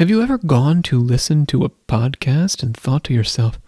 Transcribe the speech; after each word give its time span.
Have 0.00 0.08
you 0.08 0.22
ever 0.22 0.38
gone 0.38 0.82
to 0.84 0.98
listen 0.98 1.44
to 1.44 1.62
a 1.62 1.68
podcast 1.68 2.62
and 2.62 2.74
thought 2.74 3.04
to 3.04 3.12
yourself, 3.12 3.60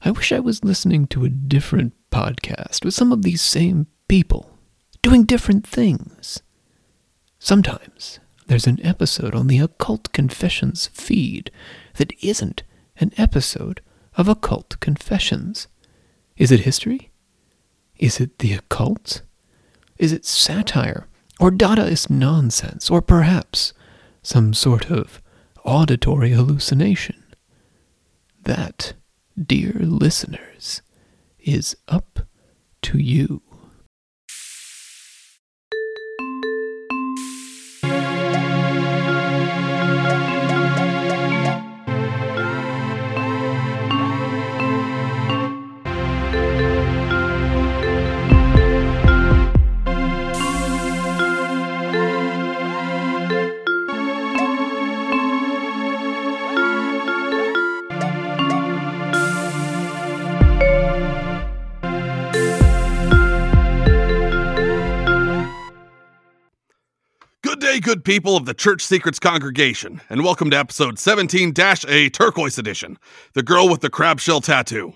I 0.00 0.10
wish 0.10 0.32
I 0.32 0.40
was 0.40 0.64
listening 0.64 1.06
to 1.08 1.26
a 1.26 1.28
different 1.28 1.92
podcast 2.10 2.82
with 2.82 2.94
some 2.94 3.12
of 3.12 3.20
these 3.20 3.42
same 3.42 3.86
people 4.08 4.58
doing 5.02 5.24
different 5.24 5.66
things? 5.66 6.40
Sometimes 7.38 8.20
there's 8.46 8.66
an 8.66 8.80
episode 8.82 9.34
on 9.34 9.48
the 9.48 9.58
Occult 9.58 10.10
Confessions 10.14 10.86
feed 10.94 11.50
that 11.98 12.14
isn't 12.24 12.62
an 12.98 13.12
episode 13.18 13.82
of 14.16 14.28
Occult 14.28 14.80
Confessions. 14.80 15.68
Is 16.38 16.50
it 16.50 16.60
history? 16.60 17.10
Is 17.98 18.18
it 18.18 18.38
the 18.38 18.54
occult? 18.54 19.20
Is 19.98 20.14
it 20.14 20.24
satire 20.24 21.06
or 21.38 21.50
Dadaist 21.50 22.08
nonsense 22.08 22.88
or 22.88 23.02
perhaps 23.02 23.74
some 24.22 24.54
sort 24.54 24.90
of 24.90 25.20
auditory 25.66 26.30
hallucination? 26.30 27.22
That, 28.44 28.94
dear 29.36 29.72
listeners, 29.74 30.80
is 31.38 31.76
up 31.88 32.20
to 32.82 32.98
you. 32.98 33.42
Good 67.56 67.72
day, 67.72 67.80
good 67.80 68.04
people 68.04 68.36
of 68.36 68.44
the 68.44 68.52
Church 68.52 68.82
Secrets 68.82 69.18
congregation, 69.18 70.02
and 70.10 70.22
welcome 70.22 70.50
to 70.50 70.58
episode 70.58 70.98
17 70.98 71.54
A 71.88 72.10
Turquoise 72.10 72.58
Edition 72.58 72.98
The 73.32 73.42
Girl 73.42 73.66
with 73.66 73.80
the 73.80 73.88
Crab 73.88 74.20
Shell 74.20 74.42
Tattoo. 74.42 74.92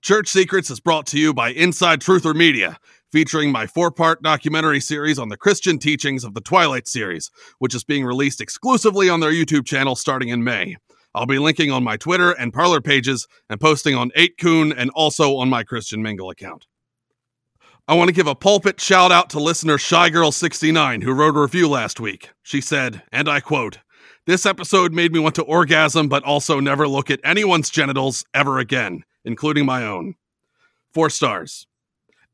Church 0.00 0.28
Secrets 0.28 0.70
is 0.70 0.80
brought 0.80 1.04
to 1.08 1.18
you 1.18 1.34
by 1.34 1.50
Inside 1.50 2.00
Truther 2.00 2.34
Media, 2.34 2.78
featuring 3.12 3.52
my 3.52 3.66
four 3.66 3.90
part 3.90 4.22
documentary 4.22 4.80
series 4.80 5.18
on 5.18 5.28
the 5.28 5.36
Christian 5.36 5.78
teachings 5.78 6.24
of 6.24 6.32
the 6.32 6.40
Twilight 6.40 6.88
series, 6.88 7.30
which 7.58 7.74
is 7.74 7.84
being 7.84 8.06
released 8.06 8.40
exclusively 8.40 9.10
on 9.10 9.20
their 9.20 9.32
YouTube 9.32 9.66
channel 9.66 9.94
starting 9.94 10.30
in 10.30 10.42
May. 10.42 10.78
I'll 11.14 11.26
be 11.26 11.38
linking 11.38 11.70
on 11.70 11.84
my 11.84 11.98
Twitter 11.98 12.30
and 12.30 12.50
Parler 12.50 12.80
pages 12.80 13.28
and 13.50 13.60
posting 13.60 13.94
on 13.94 14.10
8kun 14.16 14.72
and 14.74 14.88
also 14.94 15.36
on 15.36 15.50
my 15.50 15.64
Christian 15.64 16.02
Mingle 16.02 16.30
account. 16.30 16.66
I 17.90 17.94
want 17.94 18.06
to 18.06 18.14
give 18.14 18.28
a 18.28 18.36
pulpit 18.36 18.80
shout 18.80 19.10
out 19.10 19.30
to 19.30 19.40
listener 19.40 19.76
Shygirl69 19.76 21.02
who 21.02 21.12
wrote 21.12 21.36
a 21.36 21.40
review 21.40 21.68
last 21.68 21.98
week. 21.98 22.30
She 22.40 22.60
said, 22.60 23.02
and 23.10 23.28
I 23.28 23.40
quote, 23.40 23.78
This 24.26 24.46
episode 24.46 24.92
made 24.92 25.12
me 25.12 25.18
want 25.18 25.34
to 25.34 25.42
orgasm, 25.42 26.08
but 26.08 26.22
also 26.22 26.60
never 26.60 26.86
look 26.86 27.10
at 27.10 27.18
anyone's 27.24 27.68
genitals 27.68 28.24
ever 28.32 28.60
again, 28.60 29.02
including 29.24 29.66
my 29.66 29.84
own. 29.84 30.14
Four 30.94 31.10
stars. 31.10 31.66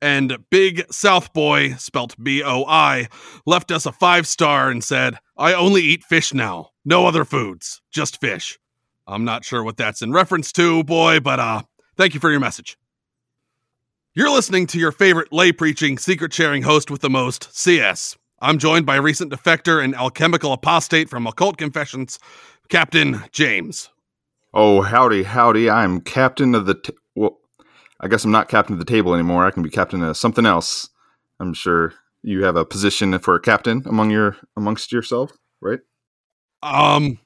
And 0.03 0.37
Big 0.51 0.85
South 0.93 1.33
Boy, 1.33 1.73
spelt 1.77 2.23
B 2.23 2.43
O 2.43 2.67
I, 2.67 3.09
left 3.47 3.71
us 3.71 3.87
a 3.87 3.93
five 3.93 4.27
star 4.27 4.69
and 4.69 4.85
said, 4.85 5.17
I 5.39 5.55
only 5.55 5.81
eat 5.81 6.05
fish 6.05 6.35
now. 6.35 6.73
No 6.85 7.07
other 7.07 7.25
foods, 7.25 7.81
just 7.91 8.21
fish. 8.21 8.59
I'm 9.07 9.25
not 9.25 9.47
sure 9.47 9.65
what 9.65 9.79
that's 9.79 10.03
in 10.03 10.13
reference 10.13 10.53
to, 10.53 10.85
boy, 10.85 11.21
but 11.21 11.41
uh, 11.41 11.63
thank 11.97 12.13
you 12.13 12.21
for 12.21 12.31
your 12.31 12.41
message. 12.41 12.77
You're 14.19 14.31
listening 14.31 14.67
to 14.69 14.79
your 14.79 14.93
favorite 14.93 15.31
lay 15.31 15.53
preaching, 15.53 15.99
secret 15.99 16.33
sharing 16.33 16.63
host 16.63 16.91
with 16.91 17.03
the 17.03 17.11
most, 17.11 17.55
CS. 17.55 18.17
I'm 18.41 18.57
joined 18.57 18.87
by 18.87 18.97
recent 18.97 19.31
defector 19.31 19.85
and 19.85 19.95
alchemical 19.95 20.55
apostate 20.55 21.11
from 21.11 21.27
Occult 21.27 21.59
Confessions, 21.59 22.19
Captain 22.71 23.25
James. 23.31 23.91
Oh, 24.55 24.81
howdy, 24.81 25.25
howdy. 25.25 25.69
I'm 25.69 26.01
captain 26.01 26.55
of 26.55 26.65
the. 26.65 26.77
T- 26.77 26.97
well, 27.15 27.41
I 28.01 28.09
guess 28.09 28.25
I'm 28.25 28.31
not 28.31 28.49
captain 28.49 28.73
of 28.73 28.79
the 28.79 28.87
table 28.87 29.13
anymore. 29.13 29.45
I 29.45 29.51
can 29.51 29.63
be 29.63 29.69
captain 29.69 30.03
of 30.03 30.17
something 30.17 30.47
else. 30.47 30.89
I'm 31.39 31.53
sure 31.53 31.93
you 32.23 32.43
have 32.45 32.57
a 32.57 32.65
position 32.65 33.19
for 33.19 33.35
a 33.35 33.41
captain 33.41 33.83
among 33.85 34.11
your 34.11 34.39
amongst 34.57 34.93
yourself, 34.93 35.31
right? 35.61 35.81
Um, 36.63 37.19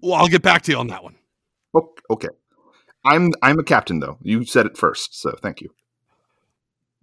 well, 0.00 0.14
I'll 0.14 0.26
get 0.26 0.42
back 0.42 0.62
to 0.62 0.72
you 0.72 0.78
on 0.78 0.88
that 0.88 1.04
one. 1.04 1.14
Oh, 1.72 1.88
okay. 2.10 2.30
I'm 3.08 3.32
I'm 3.42 3.58
a 3.58 3.64
captain 3.64 4.00
though. 4.00 4.18
You 4.22 4.44
said 4.44 4.66
it 4.66 4.76
first, 4.76 5.18
so 5.20 5.34
thank 5.42 5.60
you. 5.60 5.70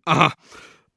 Uh-huh. 0.06 0.30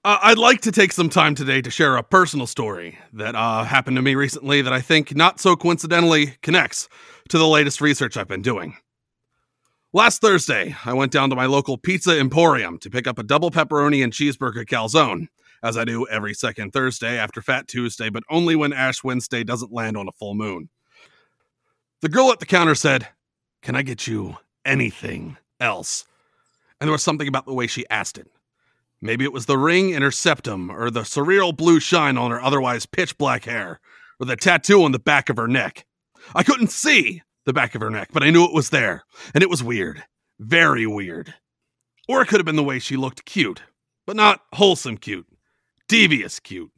Uh, 0.05 0.19
I'd 0.23 0.39
like 0.39 0.61
to 0.63 0.73
take 0.73 0.93
some 0.93 1.09
time 1.09 1.35
today 1.35 1.61
to 1.63 1.71
share 1.71 1.97
a 1.97 2.03
personal 2.03 2.47
story 2.47 2.99
that 3.15 3.35
uh, 3.35 3.65
happened 3.65 3.97
to 3.97 4.03
me 4.03 4.15
recently 4.15 4.63
that 4.63 4.73
I 4.73 4.81
think 4.81 5.17
not 5.17 5.41
so 5.41 5.57
coincidentally 5.57 6.37
connects 6.43 6.89
to 7.31 7.39
the 7.39 7.49
latest 7.49 7.81
research 7.81 8.17
I've 8.17 8.29
been 8.29 8.43
doing. 8.43 8.77
Last 9.95 10.21
Thursday, 10.21 10.77
I 10.85 10.93
went 10.93 11.11
down 11.11 11.31
to 11.31 11.37
my 11.37 11.47
local 11.47 11.79
pizza 11.79 12.19
emporium 12.19 12.79
to 12.81 12.91
pick 12.91 13.07
up 13.07 13.19
a 13.19 13.23
double 13.23 13.51
pepperoni 13.51 14.05
and 14.05 14.13
cheeseburger 14.13 14.67
calzone, 14.67 15.29
as 15.63 15.79
I 15.79 15.85
do 15.85 16.07
every 16.09 16.35
second 16.35 16.73
Thursday 16.73 17.19
after 17.19 17.41
Fat 17.41 17.67
Tuesday, 17.67 18.11
but 18.11 18.23
only 18.31 18.55
when 18.55 18.75
Ash 18.75 19.03
Wednesday 19.03 19.43
doesn't 19.43 19.73
land 19.73 19.97
on 19.97 20.07
a 20.07 20.13
full 20.13 20.35
moon. 20.35 20.69
The 22.03 22.11
girl 22.11 22.31
at 22.31 22.39
the 22.39 22.47
counter 22.47 22.75
said, 22.75 23.09
Can 23.63 23.75
I 23.75 23.83
get 23.83 24.07
you 24.07 24.37
anything 24.69 25.39
else? 25.59 26.05
And 26.81 26.87
there 26.87 26.93
was 26.93 27.03
something 27.03 27.27
about 27.27 27.47
the 27.47 27.55
way 27.55 27.67
she 27.67 27.89
asked 27.89 28.19
it. 28.19 28.29
Maybe 29.01 29.25
it 29.25 29.33
was 29.33 29.47
the 29.47 29.59
ring 29.59 29.91
in 29.91 30.03
her 30.03 30.11
septum, 30.11 30.71
or 30.71 30.91
the 30.91 31.03
surreal 31.03 31.57
blue 31.57 31.81
shine 31.81 32.19
on 32.19 32.31
her 32.31 32.43
otherwise 32.43 32.85
pitch 32.85 33.17
black 33.17 33.45
hair, 33.45 33.81
or 34.21 34.27
the 34.27 34.37
tattoo 34.37 34.83
on 34.83 34.93
the 34.93 34.99
back 34.99 35.29
of 35.29 35.37
her 35.37 35.49
neck. 35.49 35.87
I 36.35 36.43
couldn't 36.43 36.71
see 36.71 37.23
the 37.47 37.53
back 37.53 37.75
of 37.75 37.81
her 37.81 37.91
neck, 37.91 38.11
but 38.13 38.23
I 38.23 38.31
knew 38.31 38.45
it 38.45 38.53
was 38.53 38.71
there, 38.71 39.05
and 39.35 39.43
it 39.43 39.51
was 39.51 39.63
weird. 39.63 40.05
Very 40.39 40.87
weird. 40.87 41.35
Or 42.09 42.23
it 42.23 42.27
could 42.27 42.41
have 42.41 42.47
been 42.47 42.57
the 42.57 42.65
way 42.65 42.79
she 42.79 42.97
looked 42.97 43.25
cute, 43.25 43.63
but 44.07 44.17
not 44.17 44.43
wholesome 44.53 44.99
cute. 44.99 45.27
Devious 45.89 46.41
cute. 46.41 46.73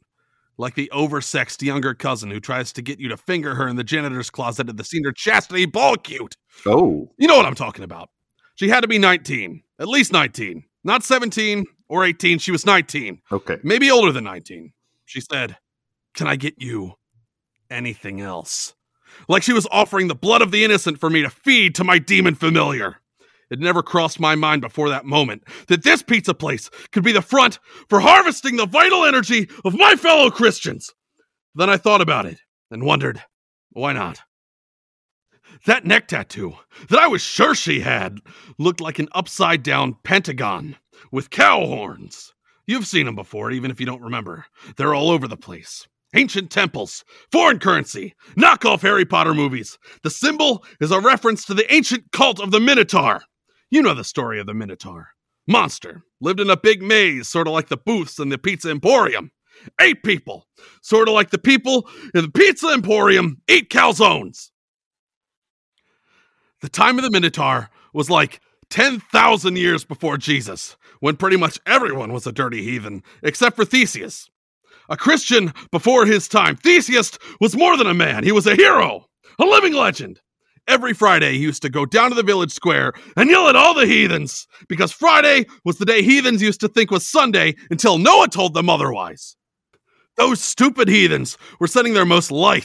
Like 0.61 0.75
the 0.75 0.91
oversexed 0.93 1.63
younger 1.63 1.95
cousin 1.95 2.29
who 2.29 2.39
tries 2.39 2.71
to 2.73 2.83
get 2.83 2.99
you 2.99 3.09
to 3.09 3.17
finger 3.17 3.55
her 3.55 3.67
in 3.67 3.77
the 3.77 3.83
janitor's 3.83 4.29
closet 4.29 4.69
at 4.69 4.77
the 4.77 4.83
senior 4.83 5.11
chastity 5.11 5.65
ball 5.65 5.95
cute. 5.95 6.37
Oh, 6.67 7.09
You 7.17 7.27
know 7.27 7.35
what 7.35 7.47
I'm 7.47 7.55
talking 7.55 7.83
about. 7.83 8.11
She 8.53 8.69
had 8.69 8.81
to 8.81 8.87
be 8.87 8.99
19, 8.99 9.63
at 9.79 9.87
least 9.87 10.11
19, 10.11 10.63
not 10.83 11.01
17 11.01 11.65
or 11.89 12.05
18. 12.05 12.37
She 12.37 12.51
was 12.51 12.63
19, 12.63 13.23
okay. 13.31 13.57
maybe 13.63 13.89
older 13.89 14.11
than 14.11 14.23
19. 14.23 14.71
She 15.05 15.19
said, 15.19 15.57
Can 16.13 16.27
I 16.27 16.35
get 16.35 16.53
you 16.61 16.93
anything 17.71 18.21
else? 18.21 18.75
Like 19.27 19.41
she 19.41 19.53
was 19.53 19.67
offering 19.71 20.09
the 20.09 20.15
blood 20.15 20.43
of 20.43 20.51
the 20.51 20.63
innocent 20.63 20.99
for 20.99 21.09
me 21.09 21.23
to 21.23 21.31
feed 21.31 21.73
to 21.73 21.83
my 21.83 21.97
demon 21.97 22.35
familiar. 22.35 23.00
It 23.51 23.59
never 23.59 23.83
crossed 23.83 24.19
my 24.19 24.33
mind 24.33 24.61
before 24.61 24.89
that 24.89 25.05
moment 25.05 25.43
that 25.67 25.83
this 25.83 26.01
pizza 26.01 26.33
place 26.33 26.69
could 26.91 27.03
be 27.03 27.11
the 27.11 27.21
front 27.21 27.59
for 27.89 27.99
harvesting 27.99 28.55
the 28.55 28.65
vital 28.65 29.05
energy 29.05 29.49
of 29.65 29.77
my 29.77 29.95
fellow 29.95 30.31
Christians. 30.31 30.89
Then 31.53 31.69
I 31.69 31.75
thought 31.75 31.99
about 31.99 32.25
it 32.25 32.39
and 32.71 32.83
wondered, 32.83 33.21
why 33.71 33.91
not? 33.91 34.21
That 35.65 35.85
neck 35.85 36.07
tattoo 36.07 36.53
that 36.89 36.99
I 36.99 37.07
was 37.07 37.21
sure 37.21 37.53
she 37.53 37.81
had 37.81 38.19
looked 38.57 38.79
like 38.79 38.99
an 38.99 39.09
upside 39.11 39.63
down 39.63 39.97
pentagon 40.03 40.77
with 41.11 41.29
cow 41.29 41.65
horns. 41.65 42.33
You've 42.65 42.87
seen 42.87 43.05
them 43.05 43.15
before, 43.15 43.51
even 43.51 43.69
if 43.69 43.81
you 43.81 43.85
don't 43.85 44.01
remember. 44.01 44.45
They're 44.77 44.95
all 44.95 45.11
over 45.11 45.27
the 45.27 45.35
place. 45.35 45.87
Ancient 46.15 46.51
temples, 46.51 47.03
foreign 47.31 47.59
currency, 47.59 48.15
knockoff 48.37 48.81
Harry 48.81 49.05
Potter 49.05 49.33
movies. 49.33 49.77
The 50.03 50.09
symbol 50.09 50.63
is 50.79 50.91
a 50.91 51.01
reference 51.01 51.43
to 51.45 51.53
the 51.53 51.71
ancient 51.73 52.11
cult 52.13 52.39
of 52.39 52.51
the 52.51 52.59
Minotaur. 52.59 53.23
You 53.71 53.81
know 53.81 53.93
the 53.93 54.03
story 54.03 54.37
of 54.41 54.47
the 54.47 54.53
Minotaur. 54.53 55.11
Monster 55.47 56.03
lived 56.19 56.41
in 56.41 56.49
a 56.49 56.57
big 56.57 56.83
maze, 56.83 57.29
sort 57.29 57.47
of 57.47 57.53
like 57.53 57.69
the 57.69 57.77
booths 57.77 58.19
in 58.19 58.27
the 58.27 58.37
Pizza 58.37 58.69
Emporium. 58.69 59.31
Eight 59.79 60.03
people, 60.03 60.45
sort 60.81 61.07
of 61.07 61.13
like 61.13 61.29
the 61.29 61.37
people 61.37 61.87
in 62.13 62.23
the 62.23 62.31
Pizza 62.31 62.67
Emporium, 62.67 63.41
eat 63.47 63.69
calzones. 63.69 64.49
The 66.59 66.67
time 66.67 66.97
of 66.97 67.05
the 67.05 67.11
Minotaur 67.11 67.69
was 67.93 68.09
like 68.09 68.41
10,000 68.71 69.55
years 69.57 69.85
before 69.85 70.17
Jesus, 70.17 70.75
when 70.99 71.15
pretty 71.15 71.37
much 71.37 71.57
everyone 71.65 72.11
was 72.11 72.27
a 72.27 72.33
dirty 72.33 72.63
heathen, 72.63 73.03
except 73.23 73.55
for 73.55 73.63
Theseus. 73.63 74.29
A 74.89 74.97
Christian 74.97 75.53
before 75.71 76.05
his 76.05 76.27
time, 76.27 76.57
Theseus 76.57 77.17
was 77.39 77.55
more 77.55 77.77
than 77.77 77.87
a 77.87 77.93
man, 77.93 78.25
he 78.25 78.33
was 78.33 78.47
a 78.47 78.55
hero, 78.55 79.05
a 79.39 79.45
living 79.45 79.73
legend. 79.73 80.19
Every 80.67 80.93
Friday, 80.93 81.33
he 81.33 81.39
used 81.39 81.63
to 81.63 81.69
go 81.69 81.85
down 81.85 82.09
to 82.09 82.15
the 82.15 82.23
village 82.23 82.51
square 82.51 82.93
and 83.17 83.29
yell 83.29 83.49
at 83.49 83.55
all 83.55 83.73
the 83.73 83.85
heathens, 83.85 84.47
because 84.69 84.91
Friday 84.91 85.45
was 85.65 85.77
the 85.77 85.85
day 85.85 86.01
heathens 86.01 86.41
used 86.41 86.61
to 86.61 86.67
think 86.67 86.91
was 86.91 87.05
Sunday 87.05 87.55
until 87.69 87.97
Noah 87.97 88.27
told 88.27 88.53
them 88.53 88.69
otherwise. 88.69 89.35
Those 90.17 90.41
stupid 90.41 90.87
heathens 90.87 91.37
were 91.59 91.67
sending 91.67 91.93
their 91.93 92.05
most 92.05 92.31
lithe, 92.31 92.63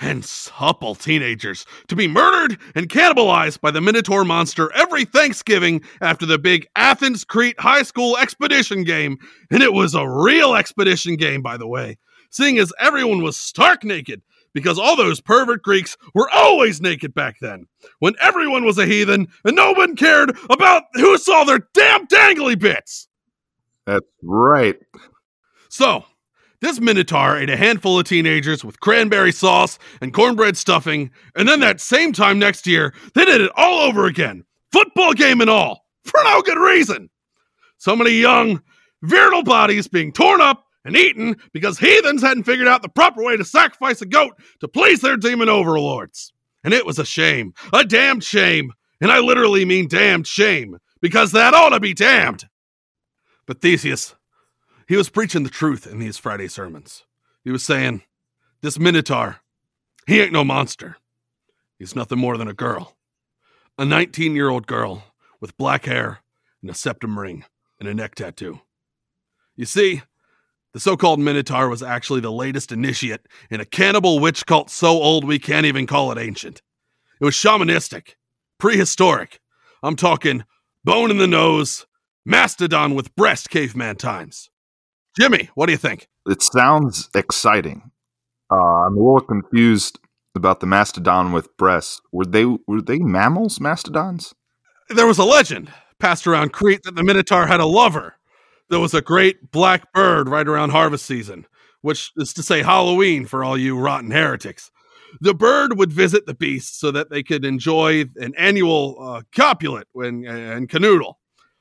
and 0.00 0.24
supple 0.24 0.94
teenagers 0.94 1.66
to 1.88 1.96
be 1.96 2.06
murdered 2.06 2.58
and 2.74 2.88
cannibalized 2.88 3.60
by 3.60 3.70
the 3.70 3.80
Minotaur 3.80 4.24
monster 4.24 4.72
every 4.74 5.04
Thanksgiving 5.04 5.82
after 6.00 6.24
the 6.24 6.38
big 6.38 6.66
Athens 6.76 7.24
Crete 7.24 7.58
High 7.58 7.82
School 7.82 8.16
expedition 8.16 8.84
game. 8.84 9.18
And 9.50 9.62
it 9.62 9.72
was 9.72 9.94
a 9.94 10.08
real 10.08 10.54
expedition 10.54 11.16
game, 11.16 11.42
by 11.42 11.56
the 11.56 11.66
way, 11.66 11.98
seeing 12.30 12.58
as 12.58 12.72
everyone 12.78 13.22
was 13.22 13.36
stark 13.36 13.82
naked 13.82 14.22
because 14.58 14.78
all 14.78 14.96
those 14.96 15.20
pervert 15.20 15.62
Greeks 15.62 15.96
were 16.14 16.28
always 16.30 16.80
naked 16.80 17.14
back 17.14 17.36
then, 17.40 17.66
when 17.98 18.14
everyone 18.20 18.64
was 18.64 18.78
a 18.78 18.86
heathen 18.86 19.28
and 19.44 19.56
no 19.56 19.72
one 19.72 19.96
cared 19.96 20.36
about 20.50 20.84
who 20.94 21.16
saw 21.18 21.44
their 21.44 21.60
damn 21.74 22.06
dangly 22.06 22.58
bits. 22.58 23.08
That's 23.86 24.06
right. 24.22 24.76
So, 25.68 26.04
this 26.60 26.80
Minotaur 26.80 27.38
ate 27.38 27.50
a 27.50 27.56
handful 27.56 27.98
of 27.98 28.06
teenagers 28.06 28.64
with 28.64 28.80
cranberry 28.80 29.32
sauce 29.32 29.78
and 30.00 30.12
cornbread 30.12 30.56
stuffing, 30.56 31.10
and 31.36 31.48
then 31.48 31.60
that 31.60 31.80
same 31.80 32.12
time 32.12 32.38
next 32.38 32.66
year, 32.66 32.92
they 33.14 33.24
did 33.24 33.40
it 33.40 33.52
all 33.56 33.80
over 33.80 34.06
again. 34.06 34.44
Football 34.72 35.14
game 35.14 35.40
and 35.40 35.48
all, 35.48 35.86
for 36.04 36.20
no 36.24 36.42
good 36.42 36.58
reason. 36.58 37.08
So 37.78 37.94
many 37.94 38.10
young, 38.10 38.60
virile 39.02 39.44
bodies 39.44 39.86
being 39.88 40.12
torn 40.12 40.40
up 40.40 40.64
and 40.88 40.96
eaten 40.96 41.36
because 41.52 41.78
heathens 41.78 42.22
hadn't 42.22 42.44
figured 42.44 42.66
out 42.66 42.80
the 42.80 42.88
proper 42.88 43.22
way 43.22 43.36
to 43.36 43.44
sacrifice 43.44 44.00
a 44.00 44.06
goat 44.06 44.32
to 44.60 44.66
please 44.66 45.02
their 45.02 45.18
demon 45.18 45.50
overlords. 45.50 46.32
And 46.64 46.72
it 46.72 46.86
was 46.86 46.98
a 46.98 47.04
shame, 47.04 47.52
a 47.74 47.84
damned 47.84 48.24
shame. 48.24 48.72
And 48.98 49.12
I 49.12 49.18
literally 49.18 49.66
mean 49.66 49.86
damned 49.86 50.26
shame, 50.26 50.78
because 51.02 51.32
that 51.32 51.52
ought 51.52 51.68
to 51.68 51.78
be 51.78 51.92
damned. 51.92 52.48
But 53.46 53.60
Theseus, 53.60 54.14
he 54.88 54.96
was 54.96 55.10
preaching 55.10 55.42
the 55.42 55.50
truth 55.50 55.86
in 55.86 55.98
these 55.98 56.16
Friday 56.16 56.48
sermons. 56.48 57.04
He 57.44 57.50
was 57.50 57.62
saying, 57.62 58.02
This 58.62 58.78
Minotaur, 58.78 59.36
he 60.06 60.22
ain't 60.22 60.32
no 60.32 60.42
monster. 60.42 60.96
He's 61.78 61.94
nothing 61.94 62.18
more 62.18 62.38
than 62.38 62.48
a 62.48 62.54
girl. 62.54 62.96
A 63.76 63.84
19 63.84 64.34
year 64.34 64.48
old 64.48 64.66
girl 64.66 65.04
with 65.38 65.56
black 65.58 65.84
hair 65.84 66.20
and 66.62 66.70
a 66.70 66.74
septum 66.74 67.18
ring 67.18 67.44
and 67.78 67.88
a 67.88 67.94
neck 67.94 68.14
tattoo. 68.14 68.62
You 69.54 69.66
see, 69.66 70.02
the 70.74 70.80
so 70.80 70.96
called 70.96 71.18
Minotaur 71.18 71.68
was 71.68 71.82
actually 71.82 72.20
the 72.20 72.32
latest 72.32 72.72
initiate 72.72 73.20
in 73.50 73.60
a 73.60 73.64
cannibal 73.64 74.18
witch 74.18 74.46
cult 74.46 74.70
so 74.70 74.88
old 74.88 75.24
we 75.24 75.38
can't 75.38 75.66
even 75.66 75.86
call 75.86 76.12
it 76.12 76.18
ancient. 76.18 76.62
It 77.20 77.24
was 77.24 77.34
shamanistic, 77.34 78.14
prehistoric. 78.58 79.40
I'm 79.82 79.96
talking 79.96 80.44
bone 80.84 81.10
in 81.10 81.18
the 81.18 81.26
nose, 81.26 81.86
mastodon 82.24 82.94
with 82.94 83.14
breast 83.16 83.50
caveman 83.50 83.96
times. 83.96 84.50
Jimmy, 85.18 85.50
what 85.54 85.66
do 85.66 85.72
you 85.72 85.78
think? 85.78 86.08
It 86.26 86.42
sounds 86.42 87.08
exciting. 87.14 87.90
Uh, 88.50 88.54
I'm 88.54 88.96
a 88.96 89.00
little 89.00 89.20
confused 89.20 89.98
about 90.34 90.60
the 90.60 90.66
mastodon 90.66 91.32
with 91.32 91.56
breasts. 91.56 92.00
Were 92.12 92.24
they 92.24 92.44
were 92.44 92.82
they 92.82 92.98
mammals? 92.98 93.60
Mastodons? 93.60 94.34
There 94.88 95.06
was 95.06 95.18
a 95.18 95.24
legend 95.24 95.70
passed 95.98 96.26
around 96.26 96.52
Crete 96.52 96.82
that 96.84 96.94
the 96.94 97.02
Minotaur 97.02 97.46
had 97.46 97.60
a 97.60 97.66
lover. 97.66 98.14
There 98.70 98.80
was 98.80 98.94
a 98.94 99.02
great 99.02 99.50
black 99.50 99.92
bird 99.92 100.28
right 100.28 100.46
around 100.46 100.70
harvest 100.70 101.06
season, 101.06 101.46
which 101.80 102.12
is 102.16 102.32
to 102.34 102.42
say 102.42 102.62
Halloween 102.62 103.24
for 103.26 103.42
all 103.42 103.56
you 103.56 103.78
rotten 103.78 104.10
heretics. 104.10 104.70
The 105.20 105.34
bird 105.34 105.78
would 105.78 105.90
visit 105.90 106.26
the 106.26 106.34
beast 106.34 106.78
so 106.78 106.90
that 106.90 107.08
they 107.08 107.22
could 107.22 107.44
enjoy 107.44 108.04
an 108.16 108.34
annual 108.36 108.96
uh, 109.00 109.22
copulate 109.34 109.86
when, 109.92 110.26
and 110.26 110.68
canoodle. 110.68 111.14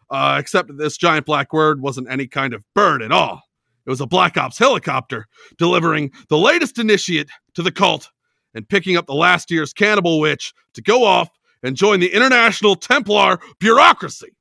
Uh, 0.10 0.38
except 0.40 0.70
that 0.70 0.78
this 0.78 0.96
giant 0.96 1.26
black 1.26 1.50
bird 1.50 1.82
wasn't 1.82 2.10
any 2.10 2.28
kind 2.28 2.54
of 2.54 2.64
bird 2.74 3.02
at 3.02 3.12
all. 3.12 3.42
It 3.86 3.90
was 3.90 4.00
a 4.00 4.06
Black 4.06 4.38
Ops 4.38 4.58
helicopter 4.58 5.28
delivering 5.58 6.12
the 6.30 6.38
latest 6.38 6.78
initiate 6.78 7.30
to 7.56 7.62
the 7.62 7.72
cult 7.72 8.10
and 8.54 8.68
picking 8.68 8.96
up 8.96 9.06
the 9.06 9.14
last 9.14 9.52
year's 9.52 9.74
cannibal 9.74 10.20
witch 10.20 10.54
to 10.74 10.82
go 10.82 11.04
off 11.04 11.30
and 11.62 11.76
join 11.76 12.00
the 12.00 12.14
international 12.14 12.76
Templar 12.76 13.40
bureaucracy. 13.60 14.37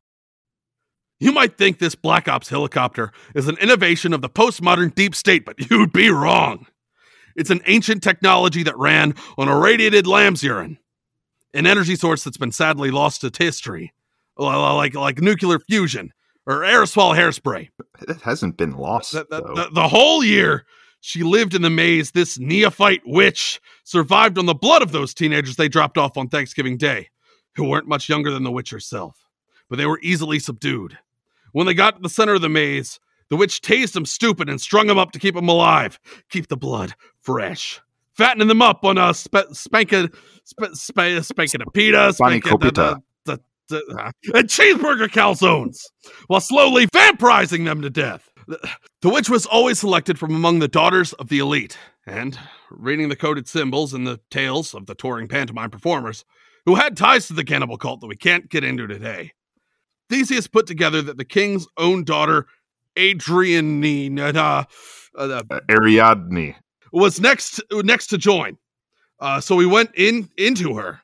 You 1.18 1.32
might 1.32 1.56
think 1.56 1.78
this 1.78 1.94
Black 1.94 2.28
Ops 2.28 2.48
helicopter 2.48 3.12
is 3.34 3.48
an 3.48 3.56
innovation 3.58 4.12
of 4.12 4.20
the 4.20 4.28
postmodern 4.28 4.94
deep 4.94 5.14
state, 5.14 5.44
but 5.44 5.58
you'd 5.70 5.92
be 5.92 6.10
wrong. 6.10 6.66
It's 7.36 7.50
an 7.50 7.60
ancient 7.66 8.02
technology 8.02 8.62
that 8.62 8.78
ran 8.78 9.14
on 9.36 9.48
irradiated 9.48 10.06
lamb's 10.06 10.42
urine, 10.42 10.78
an 11.54 11.66
energy 11.66 11.96
source 11.96 12.24
that's 12.24 12.38
been 12.38 12.52
sadly 12.52 12.90
lost 12.90 13.22
to 13.22 13.30
history, 13.36 13.92
like, 14.36 14.94
like 14.94 15.20
nuclear 15.20 15.58
fusion 15.58 16.12
or 16.46 16.60
aerosol 16.60 17.14
hairspray. 17.14 17.68
It 18.08 18.20
hasn't 18.22 18.56
been 18.56 18.72
lost. 18.72 19.12
The, 19.12 19.26
the, 19.28 19.42
the, 19.42 19.68
the 19.72 19.88
whole 19.88 20.24
year 20.24 20.64
she 21.00 21.22
lived 21.22 21.54
in 21.54 21.62
the 21.62 21.70
maze, 21.70 22.10
this 22.10 22.38
neophyte 22.38 23.02
witch 23.04 23.60
survived 23.84 24.38
on 24.38 24.46
the 24.46 24.54
blood 24.54 24.82
of 24.82 24.92
those 24.92 25.14
teenagers 25.14 25.56
they 25.56 25.68
dropped 25.68 25.98
off 25.98 26.16
on 26.16 26.28
Thanksgiving 26.28 26.76
Day, 26.76 27.10
who 27.54 27.64
weren't 27.64 27.88
much 27.88 28.08
younger 28.08 28.30
than 28.30 28.42
the 28.42 28.50
witch 28.50 28.70
herself, 28.70 29.16
but 29.68 29.76
they 29.76 29.86
were 29.86 30.00
easily 30.02 30.38
subdued. 30.38 30.98
When 31.56 31.66
they 31.66 31.72
got 31.72 31.96
to 31.96 32.02
the 32.02 32.10
center 32.10 32.34
of 32.34 32.42
the 32.42 32.50
maze, 32.50 33.00
the 33.30 33.36
witch 33.36 33.62
tased 33.62 33.94
them 33.94 34.04
stupid 34.04 34.50
and 34.50 34.60
strung 34.60 34.88
them 34.88 34.98
up 34.98 35.12
to 35.12 35.18
keep 35.18 35.34
them 35.34 35.48
alive, 35.48 35.98
keep 36.28 36.48
the 36.48 36.56
blood 36.58 36.94
fresh, 37.22 37.80
fattening 38.12 38.48
them 38.48 38.60
up 38.60 38.84
on 38.84 38.98
uh, 38.98 39.08
a 39.08 39.14
sp- 39.16 39.48
spanking, 39.52 40.10
sp- 40.44 40.76
sp- 40.76 41.22
spanking 41.22 41.62
a 41.62 41.70
pita, 41.70 42.12
spanking 42.12 42.58
the, 42.58 43.00
the, 43.24 43.40
the, 43.68 43.82
the, 43.86 44.12
and 44.34 44.48
cheeseburger 44.50 45.08
calzones, 45.08 45.80
while 46.26 46.42
slowly 46.42 46.88
vampirizing 46.88 47.64
them 47.64 47.80
to 47.80 47.88
death. 47.88 48.28
The 49.00 49.08
witch 49.08 49.30
was 49.30 49.46
always 49.46 49.78
selected 49.78 50.18
from 50.18 50.34
among 50.34 50.58
the 50.58 50.68
daughters 50.68 51.14
of 51.14 51.30
the 51.30 51.38
elite, 51.38 51.78
and 52.06 52.38
reading 52.68 53.08
the 53.08 53.16
coded 53.16 53.48
symbols 53.48 53.94
in 53.94 54.04
the 54.04 54.20
tales 54.30 54.74
of 54.74 54.84
the 54.84 54.94
touring 54.94 55.26
pantomime 55.26 55.70
performers, 55.70 56.26
who 56.66 56.74
had 56.74 56.98
ties 56.98 57.28
to 57.28 57.32
the 57.32 57.44
cannibal 57.44 57.78
cult 57.78 58.02
that 58.02 58.08
we 58.08 58.16
can't 58.16 58.50
get 58.50 58.62
into 58.62 58.86
today. 58.86 59.32
Theseus 60.08 60.46
put 60.46 60.66
together 60.66 61.02
that 61.02 61.18
the 61.18 61.24
king's 61.24 61.66
own 61.76 62.04
daughter, 62.04 62.46
Adrienne, 62.98 64.18
uh, 64.18 64.64
uh, 65.16 65.42
Ariadne, 65.70 66.54
was 66.92 67.20
next 67.20 67.60
next 67.72 68.08
to 68.08 68.18
join. 68.18 68.56
Uh, 69.20 69.40
so 69.40 69.56
we 69.56 69.66
went 69.66 69.90
in 69.94 70.28
into 70.36 70.76
her, 70.76 71.00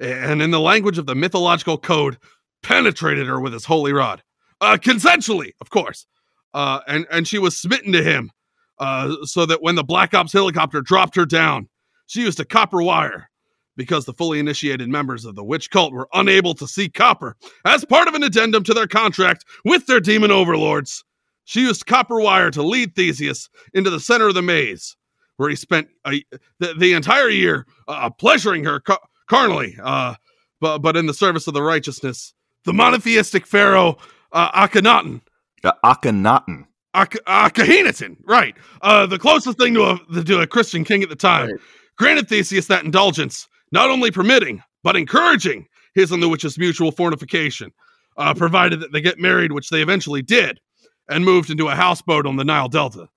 and 0.00 0.40
in 0.40 0.50
the 0.50 0.60
language 0.60 0.98
of 0.98 1.06
the 1.06 1.14
mythological 1.14 1.78
code, 1.78 2.18
penetrated 2.62 3.26
her 3.26 3.40
with 3.40 3.52
his 3.52 3.64
holy 3.64 3.92
rod, 3.92 4.22
uh, 4.60 4.76
consensually, 4.80 5.52
of 5.60 5.70
course. 5.70 6.06
Uh, 6.54 6.80
and 6.86 7.06
and 7.10 7.28
she 7.28 7.38
was 7.38 7.56
smitten 7.56 7.92
to 7.92 8.02
him, 8.02 8.30
uh, 8.78 9.14
so 9.24 9.44
that 9.46 9.62
when 9.62 9.74
the 9.74 9.84
Black 9.84 10.14
Ops 10.14 10.32
helicopter 10.32 10.80
dropped 10.80 11.16
her 11.16 11.26
down, 11.26 11.68
she 12.06 12.22
used 12.22 12.40
a 12.40 12.44
copper 12.44 12.82
wire 12.82 13.28
because 13.76 14.04
the 14.04 14.14
fully 14.14 14.38
initiated 14.38 14.88
members 14.88 15.24
of 15.24 15.34
the 15.34 15.44
witch 15.44 15.70
cult 15.70 15.92
were 15.92 16.08
unable 16.14 16.54
to 16.54 16.66
see 16.66 16.88
copper 16.88 17.36
as 17.64 17.84
part 17.84 18.08
of 18.08 18.14
an 18.14 18.22
addendum 18.22 18.64
to 18.64 18.74
their 18.74 18.86
contract 18.86 19.44
with 19.64 19.86
their 19.86 20.00
demon 20.00 20.30
overlords. 20.30 21.04
She 21.44 21.60
used 21.60 21.86
copper 21.86 22.20
wire 22.20 22.50
to 22.50 22.62
lead 22.62 22.96
Theseus 22.96 23.48
into 23.72 23.90
the 23.90 24.00
center 24.00 24.28
of 24.28 24.34
the 24.34 24.42
maze, 24.42 24.96
where 25.36 25.48
he 25.48 25.56
spent 25.56 25.88
a, 26.06 26.24
the, 26.58 26.74
the, 26.74 26.92
entire 26.92 27.28
year 27.28 27.66
uh, 27.86 28.10
pleasuring 28.10 28.64
her 28.64 28.80
ca- 28.80 28.98
carnally, 29.28 29.76
uh, 29.82 30.14
but, 30.60 30.78
but 30.78 30.96
in 30.96 31.06
the 31.06 31.14
service 31.14 31.46
of 31.46 31.54
the 31.54 31.62
righteousness. 31.62 32.34
The 32.64 32.72
monotheistic 32.72 33.46
pharaoh 33.46 33.96
uh, 34.32 34.66
Akhenaten. 34.66 35.20
Uh, 35.62 35.72
Akhenaten. 35.84 36.66
Ak- 36.94 37.24
Akhenaten, 37.26 38.16
right. 38.24 38.56
Uh, 38.82 39.06
the 39.06 39.18
closest 39.18 39.58
thing 39.58 39.74
to 39.74 39.84
a, 39.84 40.24
to 40.24 40.40
a 40.40 40.46
Christian 40.46 40.82
king 40.82 41.02
at 41.02 41.10
the 41.10 41.16
time. 41.16 41.50
Right. 41.50 41.60
Granted 41.96 42.28
Theseus 42.28 42.66
that 42.66 42.84
indulgence, 42.84 43.48
not 43.72 43.90
only 43.90 44.10
permitting, 44.10 44.62
but 44.82 44.96
encouraging 44.96 45.66
his 45.94 46.12
and 46.12 46.22
the 46.22 46.28
witch's 46.28 46.58
mutual 46.58 46.92
fornication, 46.92 47.72
uh, 48.16 48.34
provided 48.34 48.80
that 48.80 48.92
they 48.92 49.00
get 49.00 49.18
married, 49.18 49.52
which 49.52 49.70
they 49.70 49.82
eventually 49.82 50.22
did, 50.22 50.60
and 51.08 51.24
moved 51.24 51.50
into 51.50 51.68
a 51.68 51.74
houseboat 51.74 52.26
on 52.26 52.36
the 52.36 52.44
Nile 52.44 52.68
Delta. 52.68 53.08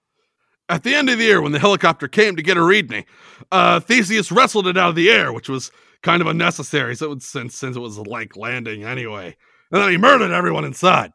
At 0.69 0.83
the 0.83 0.93
end 0.93 1.09
of 1.09 1.17
the 1.17 1.23
year, 1.23 1.41
when 1.41 1.51
the 1.51 1.59
helicopter 1.59 2.07
came 2.07 2.35
to 2.35 2.43
get 2.43 2.57
Ariadne, 2.57 3.05
uh, 3.51 3.79
Theseus 3.79 4.31
wrestled 4.31 4.67
it 4.67 4.77
out 4.77 4.89
of 4.89 4.95
the 4.95 5.09
air, 5.09 5.33
which 5.33 5.49
was 5.49 5.71
kind 6.03 6.21
of 6.21 6.27
unnecessary 6.27 6.95
since, 6.95 7.25
since 7.25 7.61
it 7.61 7.79
was 7.79 7.97
like 7.97 8.37
landing 8.37 8.83
anyway. 8.83 9.35
And 9.71 9.81
then 9.81 9.89
he 9.89 9.97
murdered 9.97 10.31
everyone 10.31 10.65
inside. 10.65 11.11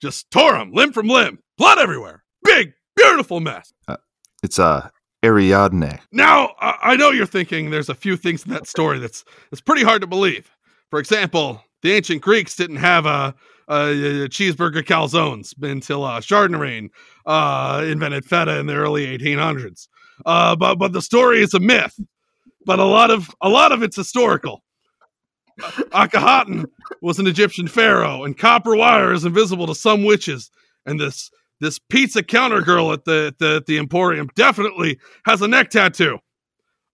Just 0.00 0.30
tore 0.30 0.52
them 0.52 0.72
limb 0.72 0.92
from 0.92 1.08
limb, 1.08 1.38
blood 1.56 1.78
everywhere. 1.78 2.24
Big, 2.44 2.72
beautiful 2.96 3.40
mess. 3.40 3.72
Uh, 3.86 3.96
it's 4.42 4.58
uh, 4.58 4.88
Ariadne. 5.24 5.98
Now, 6.12 6.54
I 6.60 6.96
know 6.96 7.10
you're 7.10 7.26
thinking 7.26 7.70
there's 7.70 7.88
a 7.88 7.94
few 7.94 8.16
things 8.16 8.44
in 8.44 8.52
that 8.52 8.66
story 8.66 8.98
that's 8.98 9.24
that's 9.50 9.60
pretty 9.60 9.82
hard 9.82 10.00
to 10.02 10.06
believe. 10.06 10.50
For 10.90 11.00
example, 11.00 11.62
the 11.82 11.92
ancient 11.92 12.22
Greeks 12.22 12.56
didn't 12.56 12.76
have 12.76 13.06
a, 13.06 13.34
a, 13.68 14.24
a 14.24 14.28
cheeseburger 14.28 14.84
calzones 14.84 15.54
until 15.60 16.04
uh, 16.04 16.20
Chardonnay 16.20 16.90
uh, 17.26 17.84
invented 17.86 18.24
feta 18.24 18.58
in 18.58 18.66
the 18.66 18.74
early 18.74 19.06
1800s. 19.06 19.88
Uh, 20.24 20.56
but 20.56 20.76
but 20.76 20.92
the 20.92 21.02
story 21.02 21.42
is 21.42 21.54
a 21.54 21.60
myth. 21.60 21.98
But 22.64 22.78
a 22.78 22.84
lot 22.84 23.10
of 23.10 23.30
a 23.40 23.48
lot 23.48 23.72
of 23.72 23.82
it's 23.82 23.96
historical. 23.96 24.62
Akhenaten 25.60 26.66
was 27.02 27.18
an 27.18 27.26
Egyptian 27.26 27.66
pharaoh, 27.66 28.24
and 28.24 28.38
copper 28.38 28.76
wire 28.76 29.12
is 29.12 29.24
invisible 29.24 29.66
to 29.66 29.74
some 29.74 30.04
witches. 30.04 30.50
And 30.86 31.00
this 31.00 31.30
this 31.60 31.78
pizza 31.78 32.22
counter 32.22 32.60
girl 32.60 32.92
at 32.92 33.04
the, 33.04 33.34
the, 33.38 33.62
the 33.66 33.78
Emporium 33.78 34.28
definitely 34.34 34.98
has 35.24 35.42
a 35.42 35.48
neck 35.48 35.70
tattoo. 35.70 36.18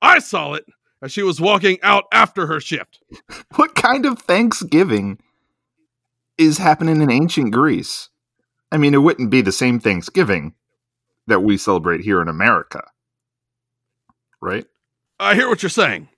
I 0.01 0.19
saw 0.19 0.55
it 0.55 0.65
as 1.03 1.13
she 1.13 1.23
was 1.23 1.41
walking 1.41 1.79
out 1.83 2.05
after 2.13 2.47
her 2.47 2.61
shift. 2.61 3.01
What 3.57 3.75
kind 3.77 4.05
of 4.05 4.19
Thanksgiving 4.19 5.19
is 6.37 6.59
happening 6.59 7.01
in 7.01 7.11
ancient 7.11 7.53
Greece? 7.53 8.09
I 8.73 8.79
mean, 8.79 8.95
it 8.95 8.99
wouldn't 8.99 9.31
be 9.31 9.43
the 9.43 9.53
same 9.53 9.79
Thanksgiving 9.79 10.55
that 11.29 11.41
we 11.41 11.57
celebrate 11.57 12.01
here 12.01 12.21
in 12.21 12.27
America, 12.29 12.83
right? 14.41 14.67
I 15.21 15.37
hear 15.37 15.49
what 15.49 15.63
you're 15.63 15.71
saying. 15.71 16.09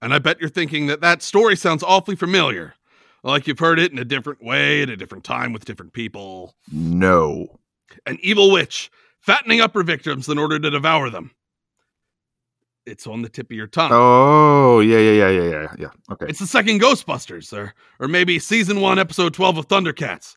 And 0.00 0.12
I 0.14 0.18
bet 0.18 0.40
you're 0.40 0.48
thinking 0.48 0.86
that 0.86 1.00
that 1.02 1.22
story 1.22 1.56
sounds 1.56 1.82
awfully 1.82 2.16
familiar. 2.16 2.74
Like 3.22 3.46
you've 3.46 3.58
heard 3.58 3.78
it 3.78 3.92
in 3.92 3.98
a 3.98 4.04
different 4.04 4.42
way 4.42 4.82
at 4.82 4.90
a 4.90 4.96
different 4.96 5.24
time 5.24 5.52
with 5.52 5.64
different 5.64 5.92
people. 5.92 6.54
No. 6.70 7.58
An 8.06 8.18
evil 8.22 8.50
witch 8.50 8.90
fattening 9.20 9.60
up 9.60 9.74
her 9.74 9.82
victims 9.82 10.28
in 10.28 10.38
order 10.38 10.58
to 10.58 10.70
devour 10.70 11.10
them. 11.10 11.30
It's 12.86 13.06
on 13.06 13.22
the 13.22 13.30
tip 13.30 13.46
of 13.50 13.56
your 13.56 13.66
tongue. 13.66 13.90
Oh, 13.94 14.80
yeah, 14.80 14.98
yeah, 14.98 15.12
yeah, 15.12 15.30
yeah, 15.30 15.50
yeah, 15.50 15.74
yeah. 15.78 15.88
Okay. 16.12 16.26
It's 16.28 16.38
the 16.38 16.46
second 16.46 16.82
Ghostbusters, 16.82 17.50
or 17.56 17.72
or 17.98 18.08
maybe 18.08 18.38
season 18.38 18.80
one, 18.82 18.98
episode 18.98 19.32
twelve 19.32 19.56
of 19.56 19.66
Thundercats. 19.68 20.36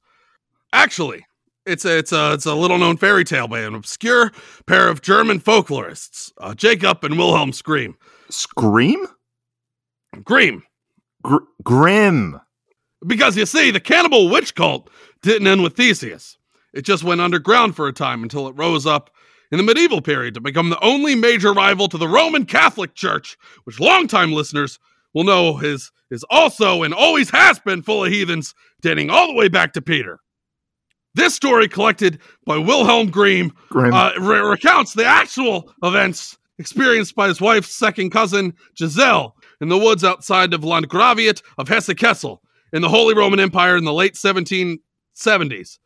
Actually, 0.72 1.26
it's 1.66 1.84
a 1.84 1.98
it's 1.98 2.14
a 2.14 2.34
it's 2.34 2.46
a 2.46 2.56
little 2.56 2.78
known 2.78 2.96
fairy 2.96 3.26
tale 3.26 3.50
by 3.50 3.60
an 3.60 3.76
obscure 3.76 4.32
pair 4.66 4.88
of 4.88 5.02
German 5.02 5.42
folklorists, 5.42 6.32
uh, 6.40 6.54
Jacob 6.54 7.04
and 7.04 7.18
Wilhelm 7.18 7.52
Scream. 7.52 7.98
Scream? 8.30 9.08
Grimm, 10.24 10.64
Gr- 11.22 11.44
Grim. 11.64 12.40
because 13.06 13.36
you 13.36 13.46
see, 13.46 13.72
the 13.72 13.80
cannibal 13.82 14.30
witch 14.30 14.56
cult 14.56 14.90
didn't 15.22 15.48
end 15.48 15.62
with 15.64 15.76
Theseus. 15.76 16.37
It 16.74 16.84
just 16.84 17.04
went 17.04 17.22
underground 17.22 17.76
for 17.76 17.88
a 17.88 17.94
time 17.94 18.24
until 18.24 18.48
it 18.48 18.56
rose 18.58 18.86
up 18.86 19.10
in 19.52 19.58
the 19.58 19.64
medieval 19.64 20.02
period 20.02 20.34
to 20.34 20.42
become 20.42 20.70
the 20.70 20.84
only 20.84 21.16
major 21.16 21.54
rival 21.54 21.88
to 21.90 21.98
the 21.98 22.08
Roman 22.08 22.46
Catholic 22.46 22.94
Church, 22.96 23.38
which 23.64 23.80
longtime 23.80 24.34
listeners 24.34 24.80
will 25.14 25.24
know 25.24 25.60
is 25.60 25.92
is 26.10 26.24
also 26.30 26.84
and 26.84 26.94
always 26.94 27.30
has 27.32 27.60
been 27.60 27.82
full 27.82 28.06
of 28.06 28.12
heathens, 28.12 28.54
dating 28.82 29.10
all 29.10 29.28
the 29.28 29.34
way 29.34 29.50
back 29.50 29.74
to 29.74 29.82
Peter. 29.82 30.20
This 31.16 31.36
story, 31.36 31.68
collected 31.68 32.20
by 32.46 32.58
Wilhelm 32.58 33.10
Grimm, 33.10 33.52
uh, 33.94 34.12
re- 34.20 34.40
recounts 34.40 34.94
the 34.94 35.06
actual 35.06 35.74
events 35.84 36.38
experienced 36.60 37.16
by 37.16 37.28
his 37.28 37.42
wife's 37.42 37.74
second 37.74 38.12
cousin, 38.12 38.54
Giselle, 38.78 39.36
in 39.60 39.70
the 39.70 39.78
woods 39.78 40.04
outside 40.04 40.54
of 40.54 40.62
Landgraviate 40.62 41.42
of 41.58 41.68
Hesse-Kassel 41.68 42.38
in 42.72 42.82
the 42.82 42.90
Holy 42.90 43.14
Roman 43.16 43.40
Empire 43.40 43.78
in 43.78 43.84
the 43.84 43.94
late 43.94 44.14
1770s. 44.14 45.80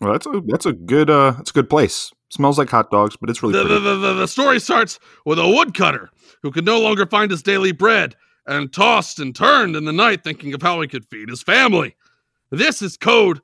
Well, 0.00 0.12
that's 0.12 0.26
a 0.26 0.42
that's 0.46 0.66
a 0.66 0.72
good 0.72 1.10
uh 1.10 1.32
that's 1.32 1.50
a 1.50 1.54
good 1.54 1.70
place. 1.70 2.12
Smells 2.30 2.58
like 2.58 2.68
hot 2.68 2.90
dogs, 2.90 3.16
but 3.16 3.30
it's 3.30 3.42
really 3.42 3.54
The, 3.54 3.80
the, 3.80 3.96
the, 3.96 4.14
the 4.14 4.28
story 4.28 4.60
starts 4.60 4.98
with 5.24 5.38
a 5.38 5.48
woodcutter 5.48 6.10
who 6.42 6.50
could 6.50 6.66
no 6.66 6.78
longer 6.78 7.06
find 7.06 7.30
his 7.30 7.42
daily 7.42 7.72
bread 7.72 8.14
and 8.46 8.72
tossed 8.72 9.18
and 9.18 9.34
turned 9.34 9.76
in 9.76 9.86
the 9.86 9.92
night 9.92 10.24
thinking 10.24 10.52
of 10.52 10.60
how 10.60 10.80
he 10.80 10.88
could 10.88 11.06
feed 11.06 11.30
his 11.30 11.42
family. 11.42 11.96
This 12.50 12.82
is 12.82 12.96
code 12.96 13.40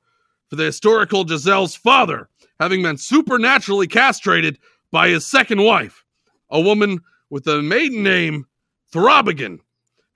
for 0.49 0.55
the 0.55 0.65
historical 0.65 1.25
Giselle's 1.25 1.75
father 1.75 2.29
having 2.59 2.83
been 2.83 2.97
supernaturally 2.97 3.87
castrated 3.87 4.57
by 4.91 5.09
his 5.09 5.25
second 5.25 5.63
wife, 5.63 6.05
a 6.49 6.61
woman 6.61 6.99
with 7.29 7.43
the 7.43 7.61
maiden 7.61 8.03
name 8.03 8.45
Throbigan, 8.93 9.59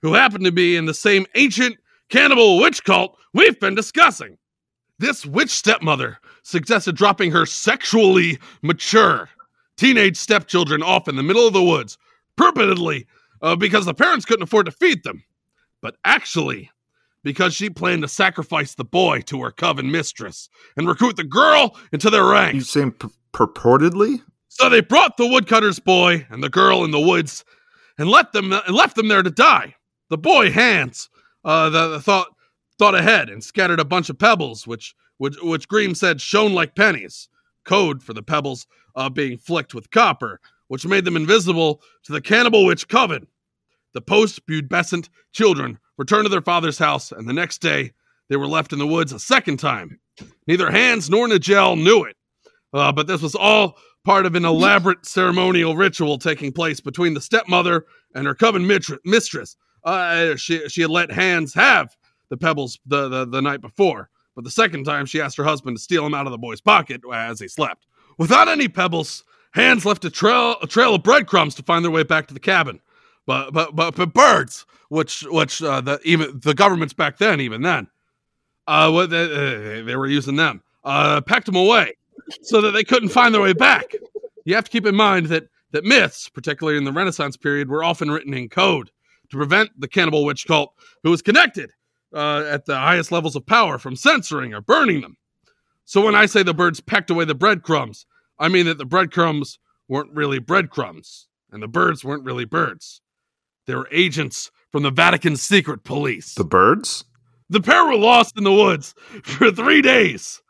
who 0.00 0.14
happened 0.14 0.44
to 0.44 0.52
be 0.52 0.76
in 0.76 0.86
the 0.86 0.94
same 0.94 1.26
ancient 1.34 1.76
cannibal 2.08 2.58
witch 2.58 2.82
cult 2.84 3.18
we've 3.34 3.60
been 3.60 3.74
discussing. 3.74 4.38
This 4.98 5.26
witch 5.26 5.50
stepmother 5.50 6.18
suggested 6.50 6.96
dropping 6.96 7.30
her 7.30 7.46
sexually 7.46 8.38
mature 8.62 9.28
teenage 9.76 10.16
stepchildren 10.16 10.82
off 10.82 11.08
in 11.08 11.16
the 11.16 11.22
middle 11.22 11.46
of 11.46 11.54
the 11.54 11.62
woods, 11.62 11.96
purportedly 12.36 13.06
uh, 13.40 13.56
because 13.56 13.86
the 13.86 13.94
parents 13.94 14.26
couldn't 14.26 14.42
afford 14.42 14.66
to 14.66 14.72
feed 14.72 15.02
them, 15.04 15.22
but 15.80 15.96
actually 16.04 16.70
because 17.22 17.54
she 17.54 17.70
planned 17.70 18.02
to 18.02 18.08
sacrifice 18.08 18.74
the 18.74 18.84
boy 18.84 19.20
to 19.22 19.40
her 19.42 19.50
coven 19.50 19.90
mistress 19.90 20.48
and 20.76 20.88
recruit 20.88 21.16
the 21.16 21.24
girl 21.24 21.76
into 21.92 22.10
their 22.10 22.24
ranks. 22.24 22.54
you 22.54 22.60
saying 22.60 22.92
p- 22.92 23.08
purportedly? 23.32 24.22
So 24.48 24.68
they 24.68 24.80
brought 24.80 25.16
the 25.16 25.26
woodcutter's 25.26 25.78
boy 25.78 26.26
and 26.30 26.42
the 26.42 26.48
girl 26.48 26.84
in 26.84 26.90
the 26.90 27.00
woods 27.00 27.44
and 27.98 28.08
let 28.08 28.32
them 28.32 28.52
and 28.52 28.74
left 28.74 28.96
them 28.96 29.08
there 29.08 29.22
to 29.22 29.30
die. 29.30 29.76
The 30.08 30.18
boy 30.18 30.50
Hans 30.50 31.08
uh, 31.44 31.70
the, 31.70 31.88
the 31.88 32.00
thought 32.00 32.28
thought 32.78 32.94
ahead 32.94 33.28
and 33.28 33.44
scattered 33.44 33.80
a 33.80 33.84
bunch 33.84 34.08
of 34.08 34.18
pebbles, 34.18 34.66
which 34.66 34.94
which 35.20 35.36
which 35.42 35.68
Green 35.68 35.94
said 35.94 36.18
shone 36.18 36.54
like 36.54 36.74
pennies. 36.74 37.28
Code 37.66 38.02
for 38.02 38.14
the 38.14 38.22
pebbles 38.22 38.66
uh, 38.96 39.10
being 39.10 39.36
flicked 39.36 39.74
with 39.74 39.90
copper, 39.90 40.40
which 40.68 40.86
made 40.86 41.04
them 41.04 41.14
invisible 41.14 41.82
to 42.04 42.12
the 42.12 42.22
cannibal 42.22 42.64
witch 42.64 42.88
coven. 42.88 43.26
The 43.92 44.00
post-pubescent 44.00 45.10
children 45.32 45.78
returned 45.98 46.24
to 46.24 46.30
their 46.30 46.40
father's 46.40 46.78
house, 46.78 47.12
and 47.12 47.28
the 47.28 47.34
next 47.34 47.58
day 47.58 47.92
they 48.30 48.36
were 48.36 48.46
left 48.46 48.72
in 48.72 48.78
the 48.78 48.86
woods 48.86 49.12
a 49.12 49.18
second 49.18 49.58
time. 49.58 50.00
Neither 50.46 50.70
Hans 50.70 51.10
nor 51.10 51.28
Nigel 51.28 51.76
knew 51.76 52.04
it, 52.04 52.16
uh, 52.72 52.90
but 52.90 53.06
this 53.06 53.20
was 53.20 53.34
all 53.34 53.76
part 54.06 54.24
of 54.24 54.34
an 54.34 54.46
elaborate 54.46 55.04
ceremonial 55.04 55.76
ritual 55.76 56.16
taking 56.16 56.50
place 56.50 56.80
between 56.80 57.12
the 57.12 57.20
stepmother 57.20 57.84
and 58.14 58.26
her 58.26 58.34
coven 58.34 58.66
mistress. 59.04 59.56
Uh, 59.84 60.34
she 60.36 60.66
she 60.70 60.80
had 60.80 60.90
let 60.90 61.12
Hans 61.12 61.52
have 61.52 61.94
the 62.30 62.38
pebbles 62.38 62.78
the, 62.86 63.08
the 63.08 63.26
the 63.26 63.42
night 63.42 63.60
before, 63.60 64.08
but 64.34 64.44
the 64.44 64.50
second 64.50 64.84
time 64.84 65.06
she 65.06 65.20
asked 65.20 65.36
her 65.36 65.44
husband 65.44 65.76
to 65.76 65.82
steal 65.82 66.04
them 66.04 66.14
out 66.14 66.26
of 66.26 66.32
the 66.32 66.38
boy's 66.38 66.60
pocket 66.60 67.02
as 67.12 67.40
he 67.40 67.48
slept. 67.48 67.86
Without 68.18 68.48
any 68.48 68.68
pebbles, 68.68 69.24
Hans 69.54 69.84
left 69.84 70.04
a 70.04 70.10
trail 70.10 70.56
a 70.62 70.66
trail 70.66 70.94
of 70.94 71.02
breadcrumbs 71.02 71.54
to 71.56 71.62
find 71.62 71.84
their 71.84 71.90
way 71.90 72.02
back 72.02 72.28
to 72.28 72.34
the 72.34 72.40
cabin. 72.40 72.80
But 73.26 73.52
but 73.52 73.74
but, 73.74 73.96
but 73.96 74.14
birds, 74.14 74.66
which 74.88 75.22
which 75.28 75.62
uh, 75.62 75.80
the 75.80 76.00
even 76.04 76.40
the 76.42 76.54
governments 76.54 76.94
back 76.94 77.18
then, 77.18 77.40
even 77.40 77.62
then, 77.62 77.88
uh, 78.66 78.90
what 78.90 79.10
they, 79.10 79.24
uh, 79.24 79.84
they 79.84 79.96
were 79.96 80.06
using 80.06 80.36
them, 80.36 80.62
uh, 80.84 81.20
packed 81.22 81.46
them 81.46 81.56
away 81.56 81.96
so 82.42 82.60
that 82.60 82.72
they 82.72 82.84
couldn't 82.84 83.08
find 83.08 83.34
their 83.34 83.42
way 83.42 83.52
back. 83.52 83.92
You 84.44 84.54
have 84.54 84.64
to 84.64 84.70
keep 84.70 84.86
in 84.86 84.94
mind 84.94 85.26
that 85.26 85.48
that 85.72 85.84
myths, 85.84 86.28
particularly 86.28 86.78
in 86.78 86.84
the 86.84 86.92
Renaissance 86.92 87.36
period, 87.36 87.68
were 87.68 87.84
often 87.84 88.10
written 88.10 88.34
in 88.34 88.48
code 88.48 88.90
to 89.30 89.36
prevent 89.36 89.70
the 89.80 89.88
cannibal 89.88 90.24
witch 90.24 90.46
cult, 90.46 90.74
who 91.02 91.10
was 91.10 91.22
connected 91.22 91.72
uh, 92.14 92.44
at 92.48 92.66
the 92.66 92.76
highest 92.76 93.12
levels 93.12 93.36
of 93.36 93.46
power, 93.46 93.78
from 93.78 93.96
censoring 93.96 94.54
or 94.54 94.60
burning 94.60 95.00
them. 95.00 95.16
So 95.84 96.04
when 96.04 96.14
I 96.14 96.26
say 96.26 96.42
the 96.42 96.54
birds 96.54 96.80
pecked 96.80 97.10
away 97.10 97.24
the 97.24 97.34
breadcrumbs, 97.34 98.06
I 98.38 98.48
mean 98.48 98.66
that 98.66 98.78
the 98.78 98.84
breadcrumbs 98.84 99.58
weren't 99.88 100.12
really 100.12 100.38
breadcrumbs, 100.38 101.26
and 101.50 101.62
the 101.62 101.68
birds 101.68 102.04
weren't 102.04 102.24
really 102.24 102.44
birds. 102.44 103.00
They 103.66 103.74
were 103.74 103.88
agents 103.90 104.50
from 104.72 104.82
the 104.82 104.90
Vatican 104.90 105.36
secret 105.36 105.84
police. 105.84 106.34
The 106.34 106.44
birds? 106.44 107.04
The 107.48 107.60
pair 107.60 107.84
were 107.84 107.96
lost 107.96 108.38
in 108.38 108.44
the 108.44 108.52
woods 108.52 108.94
for 109.24 109.50
three 109.50 109.82
days, 109.82 110.40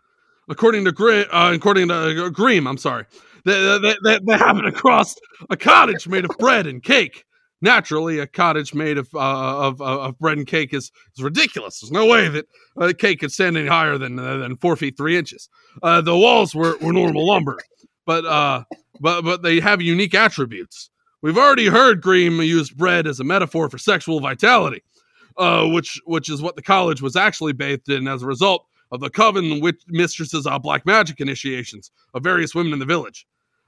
according 0.48 0.84
to 0.84 0.92
Gre- 0.92 1.22
uh, 1.32 1.52
according 1.54 1.88
to 1.88 2.26
uh, 2.26 2.28
Grimm. 2.28 2.66
I'm 2.66 2.76
sorry. 2.76 3.06
They, 3.46 3.78
they, 3.78 3.94
they, 4.04 4.18
they 4.26 4.36
happened 4.36 4.66
across 4.66 5.14
a 5.48 5.56
cottage 5.56 6.06
made 6.06 6.26
of 6.26 6.36
bread 6.38 6.66
and 6.66 6.82
cake. 6.82 7.24
Naturally, 7.62 8.18
a 8.18 8.26
cottage 8.26 8.72
made 8.72 8.96
of 8.96 9.08
uh, 9.14 9.18
of, 9.68 9.80
uh, 9.80 10.00
of 10.00 10.18
bread 10.18 10.38
and 10.38 10.46
cake 10.46 10.72
is, 10.72 10.90
is 11.16 11.22
ridiculous. 11.22 11.80
There's 11.80 11.90
no 11.90 12.06
way 12.06 12.28
that 12.28 12.46
a 12.78 12.94
cake 12.94 13.20
could 13.20 13.32
stand 13.32 13.56
any 13.56 13.68
higher 13.68 13.98
than 13.98 14.18
uh, 14.18 14.38
than 14.38 14.56
four 14.56 14.76
feet 14.76 14.96
three 14.96 15.16
inches. 15.16 15.48
Uh, 15.82 16.00
the 16.00 16.16
walls 16.16 16.54
were, 16.54 16.76
were 16.78 16.92
normal 16.92 17.26
lumber, 17.26 17.58
but 18.06 18.24
uh, 18.24 18.64
but 19.00 19.22
but 19.22 19.42
they 19.42 19.60
have 19.60 19.82
unique 19.82 20.14
attributes. 20.14 20.88
We've 21.22 21.36
already 21.36 21.66
heard 21.66 22.00
Grimm 22.00 22.40
use 22.40 22.70
bread 22.70 23.06
as 23.06 23.20
a 23.20 23.24
metaphor 23.24 23.68
for 23.68 23.76
sexual 23.76 24.20
vitality 24.20 24.82
uh, 25.40 25.66
which 25.66 26.00
which 26.04 26.28
is 26.28 26.42
what 26.42 26.56
the 26.56 26.62
college 26.62 27.02
was 27.02 27.16
actually 27.16 27.52
bathed 27.52 27.88
in 27.88 28.06
as 28.06 28.22
a 28.22 28.26
result 28.26 28.66
of 28.92 29.00
the 29.00 29.10
coven 29.10 29.60
witch 29.60 29.80
mistresses' 29.88 30.46
uh, 30.46 30.58
black 30.58 30.84
magic 30.84 31.20
initiations 31.20 31.90
of 32.14 32.22
various 32.22 32.54
women 32.54 32.72
in 32.72 32.78
the 32.78 32.84
village. 32.84 33.26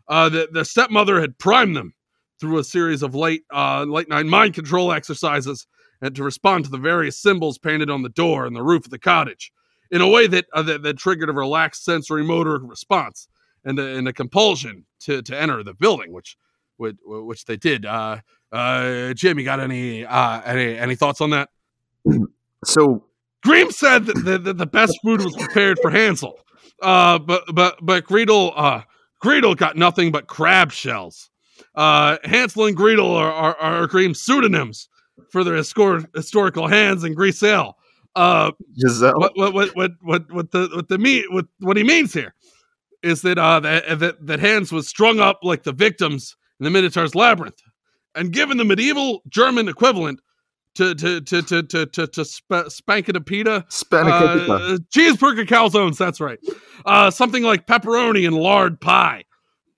Uh, 0.08 0.28
the, 0.28 0.48
the 0.52 0.64
stepmother 0.64 1.20
had 1.20 1.38
primed 1.38 1.76
them 1.76 1.94
through 2.40 2.58
a 2.58 2.64
series 2.64 3.02
of 3.02 3.14
late 3.14 3.42
uh, 3.52 3.84
late 3.84 4.08
night 4.08 4.26
mind 4.26 4.54
control 4.54 4.92
exercises 4.92 5.66
and 6.00 6.14
to 6.16 6.24
respond 6.24 6.64
to 6.64 6.70
the 6.70 6.78
various 6.78 7.18
symbols 7.18 7.58
painted 7.58 7.88
on 7.88 8.02
the 8.02 8.08
door 8.08 8.46
and 8.46 8.56
the 8.56 8.62
roof 8.62 8.84
of 8.84 8.90
the 8.90 8.98
cottage 8.98 9.52
in 9.90 10.00
a 10.00 10.08
way 10.08 10.26
that 10.26 10.46
uh, 10.52 10.62
that, 10.62 10.82
that 10.82 10.98
triggered 10.98 11.28
a 11.28 11.32
relaxed 11.32 11.84
sensory 11.84 12.24
motor 12.24 12.58
response 12.58 13.28
and 13.64 13.78
a, 13.78 13.96
and 13.96 14.08
a 14.08 14.12
compulsion 14.12 14.84
to, 15.00 15.22
to 15.22 15.40
enter 15.40 15.62
the 15.62 15.74
building, 15.74 16.12
which 16.12 16.36
which, 16.78 16.96
which 17.04 17.44
they 17.44 17.56
did. 17.56 17.86
Uh, 17.86 18.18
uh, 18.50 19.12
Jim, 19.14 19.38
you 19.38 19.44
got 19.44 19.60
any 19.60 20.04
uh, 20.04 20.40
any 20.42 20.76
any 20.76 20.96
thoughts 20.96 21.20
on 21.20 21.30
that? 21.30 21.50
So 22.64 23.04
Grimm 23.42 23.70
said 23.70 24.06
that 24.06 24.24
the, 24.24 24.38
that 24.38 24.58
the 24.58 24.66
best 24.66 24.98
food 25.02 25.22
was 25.22 25.36
prepared 25.36 25.78
for 25.80 25.90
Hansel, 25.90 26.38
uh, 26.80 27.18
but 27.18 27.44
but 27.54 27.78
but 27.82 28.04
Gretel 28.04 28.52
uh, 28.56 28.82
Gretel 29.20 29.54
got 29.54 29.76
nothing 29.76 30.10
but 30.10 30.26
crab 30.26 30.72
shells. 30.72 31.30
Uh, 31.74 32.18
Hansel 32.24 32.66
and 32.66 32.76
Gretel 32.76 33.14
are, 33.14 33.32
are, 33.32 33.56
are 33.56 33.86
Grimm's 33.86 34.20
pseudonyms 34.20 34.88
for 35.30 35.44
their 35.44 35.54
histor- 35.54 36.06
historical 36.14 36.68
Hans 36.68 37.04
and 37.04 37.16
Grisel. 37.16 37.74
Uh, 38.14 38.52
Giselle. 38.78 39.14
what 39.18 39.36
what 39.36 39.54
what 39.54 39.70
what 39.74 39.92
what 40.02 40.32
what 40.32 40.50
the 40.50 40.68
what 40.74 40.88
the 40.88 40.98
mean 40.98 41.24
what 41.30 41.46
what 41.60 41.78
he 41.78 41.82
means 41.82 42.12
here 42.12 42.34
is 43.02 43.22
that 43.22 43.38
uh 43.38 43.58
that 43.60 43.98
that, 44.00 44.26
that 44.26 44.38
Hans 44.40 44.70
was 44.70 44.86
strung 44.86 45.18
up 45.18 45.38
like 45.42 45.62
the 45.62 45.72
victims 45.72 46.36
in 46.60 46.64
the 46.64 46.70
Minotaur's 46.70 47.14
labyrinth, 47.14 47.62
and 48.14 48.30
given 48.32 48.58
the 48.58 48.64
medieval 48.64 49.22
German 49.30 49.66
equivalent 49.66 50.20
to 50.74 50.94
to 50.94 51.20
to 51.22 51.40
to 51.42 51.62
to 51.62 51.86
to, 51.86 52.06
to 52.06 52.24
sp- 52.28 52.68
spankadapita, 52.68 53.66
Spanicapita. 53.68 54.74
uh, 54.74 54.78
cheeseburger 54.94 55.46
calzones. 55.46 55.96
That's 55.96 56.20
right. 56.20 56.38
Uh, 56.84 57.10
something 57.10 57.42
like 57.42 57.66
pepperoni 57.66 58.26
and 58.26 58.36
lard 58.36 58.78
pie. 58.80 59.24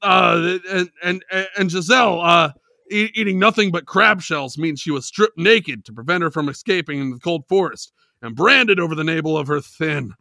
Uh, 0.05 0.59
and 0.71 0.91
and 1.03 1.25
and 1.57 1.71
Giselle 1.71 2.21
uh, 2.21 2.53
e- 2.91 3.11
eating 3.15 3.39
nothing 3.39 3.71
but 3.71 3.87
crab 3.87 4.21
shells 4.21 4.59
means 4.59 4.81
she 4.81 4.91
was 4.91 5.07
stripped 5.07 5.39
naked 5.39 5.85
to 5.87 5.93
prevent 5.93 6.23
her 6.23 6.31
from 6.31 6.49
escaping 6.49 7.01
in 7.01 7.11
the 7.11 7.19
cold 7.19 7.45
forest 7.49 7.93
and 8.23 8.37
branded 8.37 8.79
over 8.79 8.95
the 8.95 9.05
navel 9.05 9.37
of 9.37 9.47
her 9.47 9.61
thin, 9.61 10.13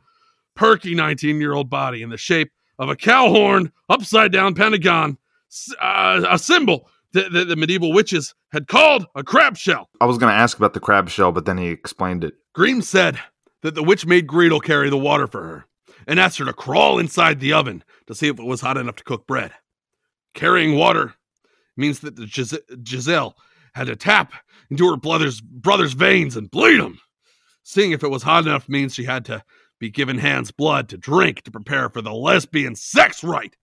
perky 0.55 0.95
19 0.95 1.39
year 1.39 1.53
old 1.53 1.69
body 1.69 2.01
in 2.01 2.09
the 2.09 2.17
shape 2.17 2.51
of 2.79 2.89
a 2.89 2.95
cow 2.95 3.29
horn 3.29 3.71
upside 3.89 4.31
down 4.31 4.55
pentagon, 4.55 5.17
uh, 5.81 6.25
a 6.29 6.39
symbol 6.39 6.89
that, 7.13 7.31
that 7.31 7.45
the 7.45 7.55
medieval 7.55 7.93
witches 7.93 8.33
had 8.51 8.67
called 8.67 9.05
a 9.15 9.23
crab 9.23 9.57
shell. 9.57 9.89
I 10.01 10.05
was 10.05 10.17
going 10.17 10.31
to 10.31 10.37
ask 10.37 10.57
about 10.57 10.73
the 10.73 10.79
crab 10.79 11.09
shell, 11.09 11.31
but 11.31 11.45
then 11.45 11.57
he 11.57 11.67
explained 11.67 12.23
it. 12.23 12.33
Grimm 12.53 12.81
said 12.81 13.19
that 13.61 13.75
the 13.75 13.83
witch 13.83 14.05
made 14.05 14.27
Greedle 14.27 14.61
carry 14.61 14.89
the 14.89 14.97
water 14.97 15.27
for 15.27 15.43
her 15.43 15.65
and 16.07 16.19
asked 16.19 16.37
her 16.39 16.45
to 16.45 16.53
crawl 16.53 16.99
inside 16.99 17.39
the 17.39 17.53
oven 17.53 17.83
to 18.07 18.15
see 18.15 18.27
if 18.27 18.39
it 18.39 18.45
was 18.45 18.61
hot 18.61 18.77
enough 18.77 18.95
to 18.97 19.03
cook 19.03 19.25
bread. 19.27 19.51
Carrying 20.33 20.75
water 20.75 21.13
means 21.77 21.99
that 22.01 22.15
the 22.15 22.25
Gis- 22.25 22.57
Giselle 22.87 23.35
had 23.73 23.87
to 23.87 23.95
tap 23.95 24.33
into 24.69 24.89
her 24.89 24.97
brother's, 24.97 25.41
brother's 25.41 25.93
veins 25.93 26.35
and 26.35 26.49
bleed 26.49 26.79
him. 26.79 26.99
Seeing 27.63 27.91
if 27.91 28.03
it 28.03 28.09
was 28.09 28.23
hot 28.23 28.45
enough 28.45 28.67
means 28.67 28.93
she 28.93 29.03
had 29.03 29.25
to 29.25 29.43
be 29.79 29.89
given 29.89 30.17
Hans 30.17 30.51
blood 30.51 30.89
to 30.89 30.97
drink 30.97 31.41
to 31.43 31.51
prepare 31.51 31.89
for 31.89 32.01
the 32.01 32.13
lesbian 32.13 32.75
sex 32.75 33.23
rite 33.23 33.55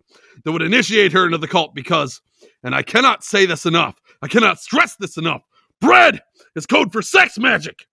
that 0.45 0.53
would 0.53 0.63
initiate 0.63 1.13
her 1.13 1.27
into 1.27 1.39
the 1.39 1.49
cult 1.49 1.75
because, 1.75 2.21
and 2.63 2.75
I 2.75 2.83
cannot 2.83 3.25
say 3.25 3.47
this 3.47 3.67
enough, 3.67 4.01
I 4.23 4.29
cannot 4.29 4.61
stress 4.61 4.97
this 4.97 5.17
enough, 5.17 5.43
bread 5.81 6.21
is 6.57 6.67
code 6.67 6.93
for 6.93 7.03
sex 7.03 7.39
magic. 7.39 7.87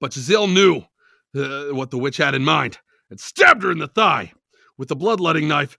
But 0.00 0.12
Giselle 0.12 0.46
knew 0.46 0.82
uh, 1.36 1.66
what 1.74 1.90
the 1.90 1.98
witch 1.98 2.16
had 2.16 2.34
in 2.34 2.44
mind 2.44 2.78
and 3.10 3.20
stabbed 3.20 3.62
her 3.62 3.70
in 3.70 3.78
the 3.78 3.88
thigh 3.88 4.32
with 4.78 4.88
the 4.88 4.96
bloodletting 4.96 5.48
knife, 5.48 5.76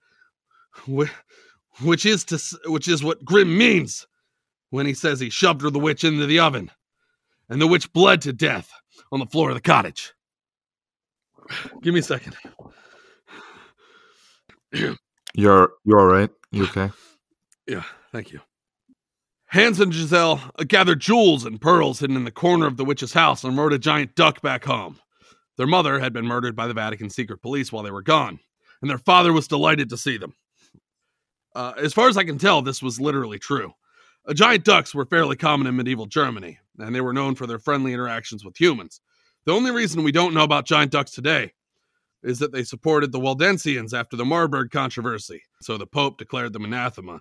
which 1.84 2.06
is 2.06 2.24
to 2.26 2.40
which 2.66 2.88
is 2.88 3.04
what 3.04 3.24
Grimm 3.24 3.58
means 3.58 4.08
when 4.70 4.86
he 4.86 4.94
says 4.94 5.20
he 5.20 5.30
shoved 5.30 5.62
her 5.62 5.70
the 5.70 5.80
witch 5.80 6.04
into 6.04 6.26
the 6.26 6.40
oven, 6.40 6.72
and 7.50 7.62
the 7.62 7.68
witch 7.68 7.92
bled 7.94 8.22
to 8.22 8.34
death 8.34 8.72
on 9.12 9.20
the 9.20 9.26
floor 9.26 9.50
of 9.50 9.56
the 9.56 9.62
cottage. 9.62 10.14
Give 11.82 11.94
me 11.94 12.00
a 12.00 12.04
second. 12.04 12.36
You're 15.34 15.72
you're 15.84 16.00
all 16.00 16.06
right? 16.06 16.30
You 16.52 16.64
okay? 16.66 16.90
Yeah, 17.68 17.84
thank 18.12 18.32
you. 18.32 18.42
Hans 19.48 19.82
and 19.82 19.94
Giselle 19.94 20.42
uh, 20.58 20.64
gathered 20.64 21.02
jewels 21.02 21.46
and 21.46 21.60
pearls 21.60 22.00
hidden 22.00 22.16
in 22.16 22.24
the 22.24 22.32
corner 22.32 22.68
of 22.68 22.78
the 22.78 22.86
witch's 22.86 23.12
house 23.12 23.44
and 23.44 23.58
rode 23.58 23.74
a 23.74 23.80
giant 23.80 24.16
duck 24.16 24.42
back 24.42 24.64
home. 24.64 24.98
Their 25.58 25.68
mother 25.68 26.00
had 26.00 26.14
been 26.14 26.26
murdered 26.26 26.56
by 26.56 26.68
the 26.68 26.74
Vatican 26.74 27.10
secret 27.10 27.42
police 27.42 27.72
while 27.72 27.84
they 27.84 27.92
were 27.92 28.02
gone, 28.02 28.40
and 28.82 28.90
their 28.90 28.98
father 28.98 29.34
was 29.34 29.50
delighted 29.50 29.90
to 29.90 29.98
see 29.98 30.18
them. 30.18 30.34
Uh, 31.54 31.74
as 31.78 31.94
far 31.94 32.08
as 32.08 32.18
I 32.18 32.24
can 32.24 32.38
tell, 32.38 32.62
this 32.62 32.82
was 32.82 33.00
literally 33.00 33.40
true. 33.40 33.74
Uh, 34.26 34.34
giant 34.34 34.64
ducks 34.64 34.96
were 34.96 35.06
fairly 35.06 35.36
common 35.36 35.68
in 35.68 35.76
medieval 35.76 36.06
Germany, 36.06 36.60
and 36.80 36.96
they 36.96 37.02
were 37.02 37.14
known 37.14 37.36
for 37.36 37.48
their 37.48 37.60
friendly 37.60 37.94
interactions 37.94 38.46
with 38.46 38.60
humans. 38.60 39.02
The 39.46 39.54
only 39.54 39.72
reason 39.72 40.04
we 40.04 40.12
don't 40.12 40.34
know 40.34 40.44
about 40.44 40.66
giant 40.66 40.92
ducks 40.92 41.12
today 41.12 41.54
is 42.24 42.40
that 42.40 42.52
they 42.52 42.64
supported 42.64 43.12
the 43.12 43.20
Waldensians 43.20 43.94
after 43.94 44.16
the 44.16 44.26
Marburg 44.26 44.70
controversy, 44.70 45.42
so 45.62 45.78
the 45.78 45.88
Pope 45.88 46.18
declared 46.18 46.54
them 46.54 46.66
anathema 46.66 47.20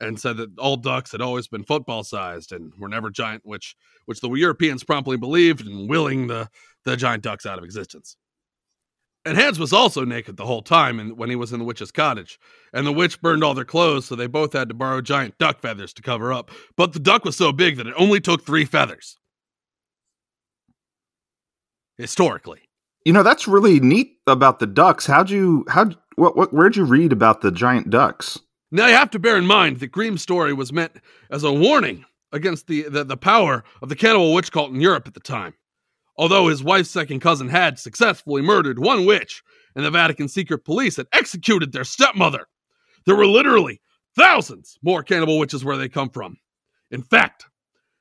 and 0.00 0.18
said 0.18 0.36
that 0.36 0.58
all 0.58 0.76
ducks 0.76 1.12
had 1.12 1.20
always 1.20 1.48
been 1.48 1.64
football 1.64 2.04
sized 2.04 2.52
and 2.52 2.72
were 2.78 2.88
never 2.88 3.10
giant, 3.10 3.42
which 3.44 3.76
which 4.06 4.20
the 4.20 4.30
Europeans 4.30 4.84
promptly 4.84 5.16
believed 5.16 5.66
and 5.66 5.88
willing 5.88 6.28
the, 6.28 6.48
the 6.84 6.96
giant 6.96 7.22
ducks 7.22 7.44
out 7.44 7.58
of 7.58 7.64
existence. 7.64 8.16
And 9.28 9.36
Hans 9.36 9.58
was 9.58 9.74
also 9.74 10.06
naked 10.06 10.38
the 10.38 10.46
whole 10.46 10.62
time 10.62 10.98
and 10.98 11.18
when 11.18 11.28
he 11.28 11.36
was 11.36 11.52
in 11.52 11.58
the 11.58 11.64
witch's 11.66 11.92
cottage. 11.92 12.40
And 12.72 12.86
the 12.86 12.92
witch 12.92 13.20
burned 13.20 13.44
all 13.44 13.52
their 13.52 13.62
clothes, 13.62 14.06
so 14.06 14.14
they 14.14 14.26
both 14.26 14.54
had 14.54 14.70
to 14.70 14.74
borrow 14.74 15.02
giant 15.02 15.36
duck 15.36 15.60
feathers 15.60 15.92
to 15.94 16.02
cover 16.02 16.32
up. 16.32 16.50
But 16.76 16.94
the 16.94 16.98
duck 16.98 17.26
was 17.26 17.36
so 17.36 17.52
big 17.52 17.76
that 17.76 17.86
it 17.86 17.92
only 17.98 18.22
took 18.22 18.46
three 18.46 18.64
feathers. 18.64 19.18
Historically. 21.98 22.60
You 23.04 23.12
know 23.12 23.22
that's 23.22 23.46
really 23.46 23.80
neat 23.80 24.16
about 24.26 24.60
the 24.60 24.66
ducks. 24.66 25.04
How'd 25.04 25.28
you 25.28 25.66
how 25.68 25.90
what 26.16 26.34
what 26.34 26.54
where'd 26.54 26.76
you 26.76 26.84
read 26.84 27.12
about 27.12 27.42
the 27.42 27.50
giant 27.50 27.90
ducks? 27.90 28.38
Now 28.70 28.86
you 28.86 28.94
have 28.94 29.10
to 29.10 29.18
bear 29.18 29.36
in 29.36 29.46
mind 29.46 29.80
that 29.80 29.92
Grimm's 29.92 30.22
story 30.22 30.54
was 30.54 30.72
meant 30.72 30.92
as 31.30 31.44
a 31.44 31.52
warning 31.52 32.06
against 32.32 32.66
the, 32.66 32.82
the, 32.88 33.04
the 33.04 33.16
power 33.16 33.62
of 33.82 33.90
the 33.90 33.96
cannibal 33.96 34.32
witch 34.32 34.52
cult 34.52 34.72
in 34.72 34.80
Europe 34.80 35.06
at 35.06 35.12
the 35.14 35.20
time. 35.20 35.54
Although 36.18 36.48
his 36.48 36.64
wife's 36.64 36.90
second 36.90 37.20
cousin 37.20 37.48
had 37.48 37.78
successfully 37.78 38.42
murdered 38.42 38.80
one 38.80 39.06
witch, 39.06 39.42
and 39.76 39.84
the 39.84 39.90
Vatican 39.90 40.26
secret 40.26 40.64
police 40.64 40.96
had 40.96 41.06
executed 41.12 41.72
their 41.72 41.84
stepmother, 41.84 42.48
there 43.06 43.14
were 43.14 43.26
literally 43.26 43.80
thousands 44.16 44.78
more 44.82 45.04
cannibal 45.04 45.38
witches 45.38 45.64
where 45.64 45.76
they 45.76 45.88
come 45.88 46.10
from. 46.10 46.36
In 46.90 47.02
fact, 47.02 47.46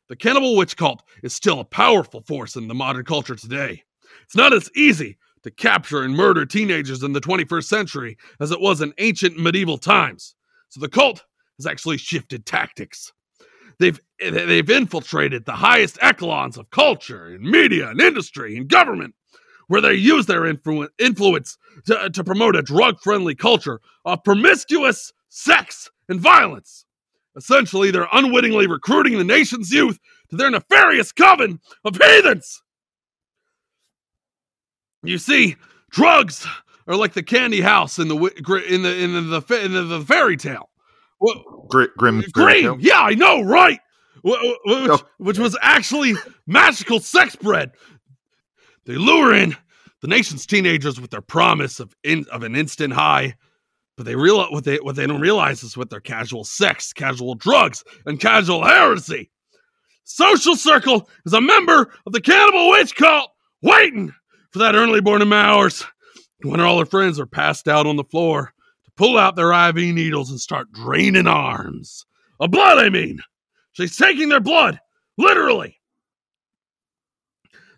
the 0.09 0.15
cannibal 0.15 0.55
witch 0.55 0.75
cult 0.75 1.03
is 1.21 1.33
still 1.33 1.59
a 1.59 1.65
powerful 1.65 2.21
force 2.21 2.55
in 2.55 2.67
the 2.67 2.73
modern 2.73 3.05
culture 3.05 3.35
today. 3.35 3.83
It's 4.23 4.35
not 4.35 4.53
as 4.53 4.71
easy 4.75 5.17
to 5.43 5.51
capture 5.51 6.01
and 6.01 6.15
murder 6.15 6.45
teenagers 6.45 7.03
in 7.03 7.13
the 7.13 7.21
21st 7.21 7.65
century 7.65 8.17
as 8.39 8.51
it 8.51 8.59
was 8.59 8.81
in 8.81 8.93
ancient 8.97 9.37
medieval 9.37 9.77
times. 9.77 10.33
So 10.69 10.79
the 10.79 10.89
cult 10.89 11.23
has 11.59 11.67
actually 11.67 11.97
shifted 11.97 12.45
tactics. 12.45 13.13
They've 13.79 13.99
eh, 14.19 14.31
they've 14.31 14.69
infiltrated 14.69 15.45
the 15.45 15.53
highest 15.53 15.97
echelons 16.01 16.57
of 16.57 16.69
culture 16.69 17.27
and 17.27 17.43
media 17.43 17.89
and 17.89 18.01
industry 18.01 18.57
and 18.57 18.67
government, 18.67 19.13
where 19.67 19.81
they 19.81 19.93
use 19.93 20.25
their 20.25 20.41
influ- 20.41 20.89
influence 20.97 21.57
to, 21.85 22.03
eh, 22.03 22.09
to 22.09 22.23
promote 22.23 22.55
a 22.55 22.61
drug-friendly 22.61 23.35
culture 23.35 23.79
of 24.05 24.23
promiscuous 24.23 25.13
sex 25.29 25.89
and 26.09 26.19
violence. 26.19 26.85
Essentially, 27.35 27.91
they're 27.91 28.07
unwittingly 28.11 28.65
recruiting 28.65 29.17
the 29.17 29.23
nation's 29.23 29.71
youth 29.71 29.99
to 30.29 30.35
their 30.35 30.49
nefarious 30.49 31.11
coven 31.11 31.59
of 31.85 31.97
heathens. 31.97 32.63
You 35.03 35.19
see, 35.19 35.55
drugs 35.91 36.47
are 36.87 36.95
like 36.95 37.13
the 37.13 37.21
candy 37.21 37.61
house 37.61 37.99
in 37.99 38.07
the 38.07 38.15
in 38.67 38.81
the 38.81 38.95
in 38.97 39.13
the, 39.13 39.63
in 39.63 39.73
the, 39.73 39.83
the 39.83 40.01
fairy 40.01 40.37
tale. 40.37 40.69
Wha- 41.19 41.43
Gr- 41.69 41.85
Grim? 41.97 42.23
Green, 42.31 42.77
yeah, 42.79 43.01
I 43.01 43.13
know, 43.15 43.41
right? 43.41 43.79
Wh- 44.25 44.37
wh- 44.39 44.65
Which, 44.65 44.89
Oh. 44.91 45.01
which 45.17 45.39
was 45.39 45.57
actually 45.61 46.15
magical 46.45 46.99
sex 46.99 47.35
bread. 47.35 47.71
They 48.85 48.95
lure 48.95 49.33
in 49.33 49.55
the 50.01 50.07
nation's 50.07 50.45
teenagers 50.45 50.99
with 50.99 51.11
their 51.11 51.21
promise 51.21 51.79
of 51.79 51.93
in, 52.03 52.25
of 52.31 52.43
an 52.43 52.55
instant 52.55 52.93
high, 52.93 53.35
but 53.95 54.05
they 54.05 54.15
realize 54.15 54.49
what 54.51 54.63
they 54.63 54.77
what 54.77 54.95
they 54.95 55.07
don't 55.07 55.21
realize 55.21 55.63
is 55.63 55.75
with 55.75 55.89
their 55.89 55.99
casual 55.99 56.43
sex, 56.43 56.93
casual 56.93 57.35
drugs, 57.35 57.83
and 58.05 58.19
casual 58.19 58.63
heresy. 58.63 59.29
Social 60.03 60.55
Circle 60.55 61.09
is 61.25 61.33
a 61.33 61.41
member 61.41 61.91
of 62.05 62.13
the 62.13 62.21
Cannibal 62.21 62.69
Witch 62.69 62.95
Cult, 62.95 63.29
waiting 63.61 64.13
for 64.51 64.59
that 64.59 64.75
early 64.75 65.01
morning 65.01 65.33
hours 65.33 65.83
when 66.43 66.61
all 66.61 66.79
her 66.79 66.85
friends 66.85 67.19
are 67.19 67.25
passed 67.25 67.67
out 67.67 67.85
on 67.87 67.97
the 67.97 68.03
floor 68.05 68.53
pull 68.97 69.17
out 69.17 69.35
their 69.35 69.53
IV 69.53 69.75
needles 69.75 70.29
and 70.29 70.39
start 70.39 70.71
draining 70.71 71.27
arms. 71.27 72.05
Of 72.39 72.51
blood, 72.51 72.77
I 72.79 72.89
mean. 72.89 73.19
She's 73.73 73.95
taking 73.95 74.29
their 74.29 74.39
blood, 74.39 74.79
literally. 75.17 75.79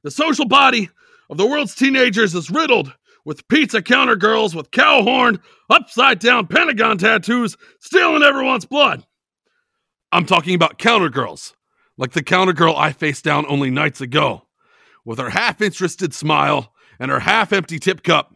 The 0.04 0.12
social 0.12 0.48
body 0.48 0.90
of 1.30 1.38
the 1.38 1.46
world's 1.46 1.76
teenagers 1.76 2.34
is 2.34 2.50
riddled 2.50 2.94
with 3.26 3.48
pizza 3.50 3.82
counter 3.82 4.16
girls 4.16 4.56
with 4.56 4.72
cow 4.72 5.04
horn, 5.04 5.40
upside 5.70 6.20
down 6.20 6.48
pentagon 6.48 6.98
tattoos, 6.98 7.58
stealing 7.82 8.24
everyone's 8.24 8.66
blood. 8.66 9.06
I'm 10.12 10.26
talking 10.26 10.56
about 10.56 10.80
counter 10.80 11.10
girls, 11.10 11.54
like 11.98 12.14
the 12.14 12.24
counter 12.24 12.54
girl 12.54 12.76
I 12.76 12.94
faced 12.94 13.26
down 13.26 13.46
only 13.48 13.70
nights 13.70 14.02
ago, 14.02 14.48
with 15.06 15.20
her 15.20 15.30
half 15.30 15.62
interested 15.62 16.14
smile 16.14 16.74
and 17.00 17.12
her 17.12 17.20
half 17.20 17.54
empty 17.54 17.78
tip 17.78 18.04
cup 18.04 18.36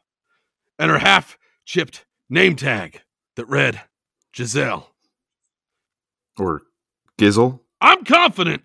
and 0.78 0.92
her 0.92 1.00
half 1.00 1.38
chipped 1.66 2.06
name 2.30 2.56
tag 2.56 3.02
that 3.36 3.48
read 3.48 3.82
Giselle. 4.36 4.90
Or 6.38 6.64
Gizzle? 7.18 7.62
I'm 7.82 8.04
confident 8.06 8.64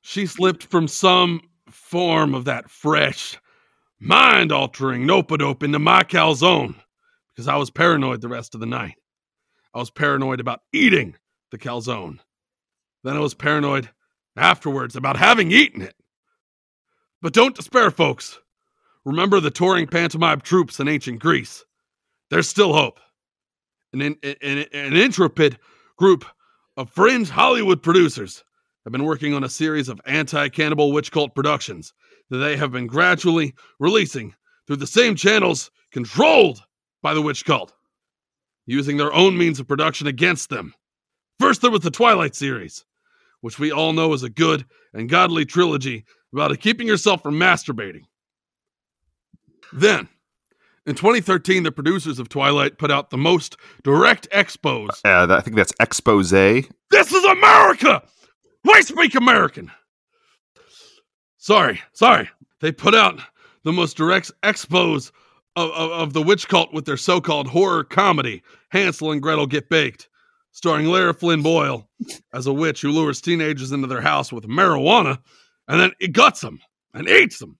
she 0.00 0.26
slipped 0.26 0.62
from 0.62 0.86
some 0.86 1.40
form 1.68 2.32
of 2.32 2.44
that 2.44 2.70
fresh, 2.70 3.36
mind 3.98 4.52
altering 4.52 5.04
nope 5.04 5.36
dope 5.36 5.64
into 5.64 5.80
my 5.80 6.04
calzone 6.04 6.76
because 7.34 7.48
I 7.48 7.56
was 7.56 7.70
paranoid 7.70 8.20
the 8.20 8.28
rest 8.28 8.54
of 8.54 8.60
the 8.60 8.66
night. 8.66 8.94
I 9.74 9.78
was 9.78 9.90
paranoid 9.90 10.38
about 10.38 10.60
eating 10.72 11.16
the 11.50 11.58
calzone. 11.58 12.20
Then 13.02 13.16
I 13.16 13.20
was 13.20 13.34
paranoid 13.34 13.90
afterwards 14.36 14.94
about 14.94 15.16
having 15.16 15.50
eaten 15.50 15.82
it. 15.82 15.96
But 17.20 17.32
don't 17.32 17.56
despair, 17.56 17.90
folks. 17.90 18.38
Remember 19.04 19.40
the 19.40 19.50
touring 19.50 19.88
pantomime 19.88 20.40
troops 20.40 20.78
in 20.78 20.86
ancient 20.86 21.18
Greece. 21.18 21.64
There's 22.30 22.48
still 22.48 22.72
hope. 22.72 22.98
An, 23.92 24.02
in, 24.02 24.16
an, 24.22 24.64
an 24.72 24.96
intrepid 24.96 25.58
group 25.96 26.24
of 26.76 26.90
fringe 26.90 27.30
Hollywood 27.30 27.82
producers 27.82 28.44
have 28.84 28.92
been 28.92 29.04
working 29.04 29.34
on 29.34 29.44
a 29.44 29.48
series 29.48 29.88
of 29.88 30.00
anti 30.06 30.48
cannibal 30.48 30.92
witch 30.92 31.10
cult 31.10 31.34
productions 31.34 31.92
that 32.30 32.38
they 32.38 32.56
have 32.56 32.72
been 32.72 32.86
gradually 32.86 33.54
releasing 33.78 34.34
through 34.66 34.76
the 34.76 34.86
same 34.86 35.14
channels 35.14 35.70
controlled 35.92 36.62
by 37.02 37.14
the 37.14 37.22
witch 37.22 37.44
cult, 37.44 37.72
using 38.66 38.96
their 38.96 39.12
own 39.12 39.38
means 39.38 39.60
of 39.60 39.68
production 39.68 40.06
against 40.06 40.50
them. 40.50 40.74
First, 41.38 41.62
there 41.62 41.70
was 41.70 41.82
the 41.82 41.90
Twilight 41.90 42.34
series, 42.34 42.84
which 43.40 43.58
we 43.58 43.70
all 43.70 43.92
know 43.92 44.12
is 44.12 44.22
a 44.22 44.30
good 44.30 44.64
and 44.92 45.08
godly 45.08 45.44
trilogy 45.44 46.04
about 46.32 46.58
keeping 46.60 46.86
yourself 46.86 47.22
from 47.22 47.34
masturbating. 47.34 48.02
Then, 49.72 50.08
in 50.86 50.94
2013, 50.94 51.62
the 51.62 51.72
producers 51.72 52.18
of 52.18 52.28
Twilight 52.28 52.78
put 52.78 52.90
out 52.90 53.10
the 53.10 53.18
most 53.18 53.56
direct 53.82 54.28
expos. 54.30 54.88
Uh, 55.04 55.32
I 55.32 55.40
think 55.40 55.56
that's 55.56 55.72
expose. 55.80 56.30
This 56.30 57.12
is 57.12 57.24
America! 57.24 58.02
I 58.68 58.80
speak 58.80 59.14
American! 59.14 59.70
Sorry, 61.38 61.80
sorry. 61.92 62.28
They 62.60 62.72
put 62.72 62.94
out 62.94 63.20
the 63.64 63.72
most 63.72 63.96
direct 63.96 64.30
expos 64.42 65.12
of, 65.56 65.70
of, 65.70 65.90
of 65.90 66.12
the 66.12 66.22
witch 66.22 66.48
cult 66.48 66.72
with 66.72 66.84
their 66.84 66.96
so 66.96 67.20
called 67.20 67.46
horror 67.46 67.84
comedy, 67.84 68.42
Hansel 68.70 69.12
and 69.12 69.22
Gretel 69.22 69.46
Get 69.46 69.68
Baked, 69.68 70.08
starring 70.52 70.86
Lara 70.86 71.14
Flynn 71.14 71.42
Boyle 71.42 71.88
as 72.32 72.46
a 72.46 72.52
witch 72.52 72.82
who 72.82 72.90
lures 72.90 73.20
teenagers 73.20 73.72
into 73.72 73.86
their 73.86 74.00
house 74.00 74.32
with 74.32 74.44
marijuana 74.44 75.18
and 75.68 75.80
then 75.80 75.92
it 76.00 76.12
guts 76.12 76.40
them 76.40 76.60
and 76.94 77.08
eats 77.08 77.38
them. 77.38 77.58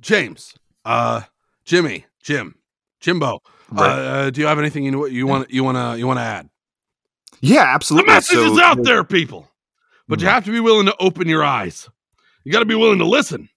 James, 0.00 0.54
uh, 0.84 1.22
Jimmy, 1.66 2.06
Jim, 2.22 2.54
Jimbo, 3.00 3.40
Right. 3.70 3.90
uh, 3.90 3.92
uh, 4.02 4.30
do 4.30 4.40
you 4.40 4.46
have 4.46 4.58
anything 4.60 4.84
you 4.84 5.06
you 5.08 5.26
want 5.26 5.50
you 5.50 5.64
want 5.64 5.76
to 5.76 5.98
you 5.98 6.06
want 6.06 6.18
to 6.18 6.22
add? 6.22 6.48
Yeah, 7.40 7.62
absolutely. 7.64 8.08
The 8.08 8.14
message 8.14 8.38
is 8.38 8.58
out 8.58 8.82
there, 8.84 9.02
people, 9.04 9.50
but 10.08 10.20
you 10.20 10.28
have 10.28 10.44
to 10.44 10.52
be 10.52 10.60
willing 10.60 10.86
to 10.86 10.94
open 11.00 11.28
your 11.28 11.44
eyes. 11.44 11.88
You 12.44 12.52
got 12.52 12.60
to 12.60 12.64
be 12.64 12.76
willing 12.76 12.98
to 13.00 13.04
listen. 13.04 13.48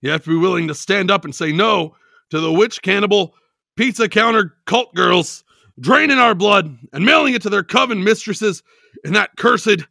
You 0.00 0.10
have 0.10 0.24
to 0.24 0.30
be 0.30 0.36
willing 0.36 0.66
to 0.68 0.74
stand 0.74 1.10
up 1.10 1.24
and 1.26 1.34
say 1.34 1.52
no 1.52 1.94
to 2.30 2.40
the 2.40 2.50
witch 2.50 2.80
cannibal 2.82 3.34
pizza 3.76 4.08
counter 4.08 4.54
cult 4.66 4.94
girls 4.94 5.44
draining 5.78 6.18
our 6.18 6.34
blood 6.34 6.76
and 6.92 7.04
mailing 7.04 7.34
it 7.34 7.42
to 7.42 7.50
their 7.50 7.62
coven 7.62 8.02
mistresses 8.02 8.62
in 9.04 9.12
that 9.12 9.30
cursed, 9.36 9.84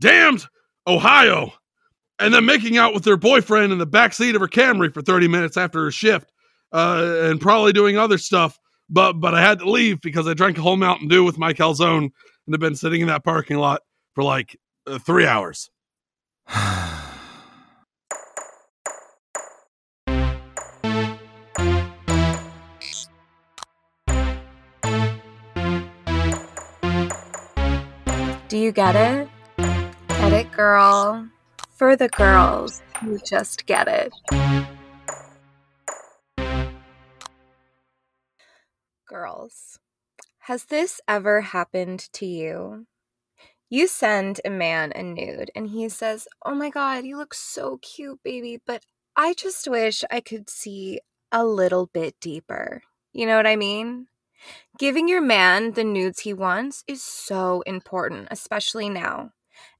damned 0.00 0.46
Ohio, 0.86 1.52
and 2.18 2.32
then 2.34 2.44
making 2.46 2.78
out 2.78 2.94
with 2.94 3.04
their 3.04 3.16
boyfriend 3.18 3.70
in 3.72 3.78
the 3.78 3.86
back 3.86 4.14
seat 4.14 4.34
of 4.34 4.40
her 4.40 4.48
Camry 4.48 4.92
for 4.92 5.02
30 5.02 5.28
minutes 5.28 5.56
after 5.56 5.84
her 5.84 5.90
shift, 5.90 6.30
uh, 6.72 7.28
and 7.30 7.40
probably 7.40 7.72
doing 7.72 7.98
other 7.98 8.18
stuff. 8.18 8.58
But 8.88 9.14
but 9.14 9.34
I 9.34 9.40
had 9.40 9.60
to 9.60 9.70
leave 9.70 10.00
because 10.00 10.26
I 10.26 10.34
drank 10.34 10.58
a 10.58 10.62
whole 10.62 10.76
Mountain 10.76 11.08
Dew 11.08 11.24
with 11.24 11.38
my 11.38 11.52
calzone 11.52 12.10
and 12.46 12.54
have 12.54 12.60
been 12.60 12.74
sitting 12.74 13.00
in 13.00 13.06
that 13.06 13.24
parking 13.24 13.58
lot 13.58 13.82
for 14.14 14.24
like 14.24 14.58
uh, 14.86 14.98
three 14.98 15.26
hours. 15.26 15.70
Do 28.48 28.58
you 28.58 28.72
get 28.72 28.96
it? 28.96 29.28
Get 30.08 30.32
it, 30.32 30.50
girl. 30.50 31.28
For 31.76 31.94
the 31.94 32.08
girls 32.08 32.82
who 33.00 33.18
just 33.24 33.64
get 33.66 33.86
it. 33.86 34.12
Girls, 39.10 39.80
has 40.42 40.66
this 40.66 41.00
ever 41.08 41.40
happened 41.40 42.08
to 42.12 42.26
you? 42.26 42.86
You 43.68 43.88
send 43.88 44.40
a 44.44 44.50
man 44.50 44.92
a 44.94 45.02
nude 45.02 45.50
and 45.52 45.70
he 45.70 45.88
says, 45.88 46.28
Oh 46.46 46.54
my 46.54 46.70
god, 46.70 47.04
you 47.04 47.16
look 47.16 47.34
so 47.34 47.78
cute, 47.82 48.20
baby, 48.22 48.60
but 48.64 48.84
I 49.16 49.34
just 49.34 49.66
wish 49.66 50.04
I 50.12 50.20
could 50.20 50.48
see 50.48 51.00
a 51.32 51.44
little 51.44 51.86
bit 51.86 52.20
deeper. 52.20 52.82
You 53.12 53.26
know 53.26 53.36
what 53.36 53.48
I 53.48 53.56
mean? 53.56 54.06
Giving 54.78 55.08
your 55.08 55.20
man 55.20 55.72
the 55.72 55.82
nudes 55.82 56.20
he 56.20 56.32
wants 56.32 56.84
is 56.86 57.02
so 57.02 57.62
important, 57.62 58.28
especially 58.30 58.88
now. 58.88 59.32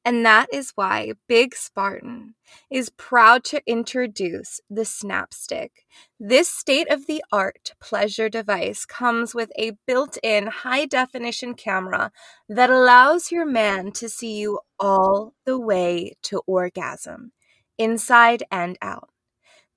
And 0.04 0.24
that 0.24 0.48
is 0.52 0.72
why 0.74 1.12
Big 1.28 1.54
Spartan 1.54 2.34
is 2.70 2.88
proud 2.90 3.44
to 3.44 3.62
introduce 3.66 4.60
the 4.70 4.82
Snapstick. 4.82 5.70
This 6.18 6.48
state 6.48 6.90
of 6.90 7.06
the 7.06 7.22
art 7.30 7.74
pleasure 7.80 8.28
device 8.28 8.86
comes 8.86 9.34
with 9.34 9.52
a 9.58 9.72
built 9.86 10.16
in 10.22 10.46
high 10.46 10.86
definition 10.86 11.54
camera 11.54 12.12
that 12.48 12.70
allows 12.70 13.30
your 13.30 13.46
man 13.46 13.92
to 13.92 14.08
see 14.08 14.38
you 14.38 14.60
all 14.78 15.34
the 15.44 15.58
way 15.58 16.14
to 16.22 16.40
orgasm, 16.46 17.32
inside 17.76 18.42
and 18.50 18.78
out. 18.80 19.09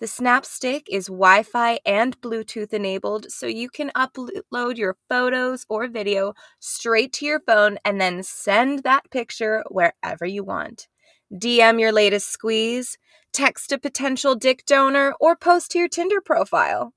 The 0.03 0.09
Snapstick 0.09 0.83
is 0.89 1.05
Wi 1.05 1.43
Fi 1.43 1.79
and 1.85 2.19
Bluetooth 2.19 2.73
enabled, 2.73 3.31
so 3.31 3.47
you 3.47 3.69
can 3.69 3.89
upload 3.95 4.75
your 4.75 4.97
photos 5.07 5.65
or 5.69 5.87
video 5.87 6.33
straight 6.59 7.13
to 7.13 7.25
your 7.25 7.39
phone 7.39 7.77
and 7.85 8.01
then 8.01 8.21
send 8.21 8.83
that 8.83 9.09
picture 9.11 9.63
wherever 9.69 10.25
you 10.25 10.43
want. 10.43 10.89
DM 11.33 11.79
your 11.79 11.93
latest 11.93 12.27
squeeze, 12.27 12.97
text 13.31 13.71
a 13.71 13.77
potential 13.77 14.35
dick 14.35 14.65
donor, 14.65 15.15
or 15.21 15.37
post 15.37 15.71
to 15.71 15.79
your 15.79 15.87
Tinder 15.87 16.19
profile. 16.19 16.93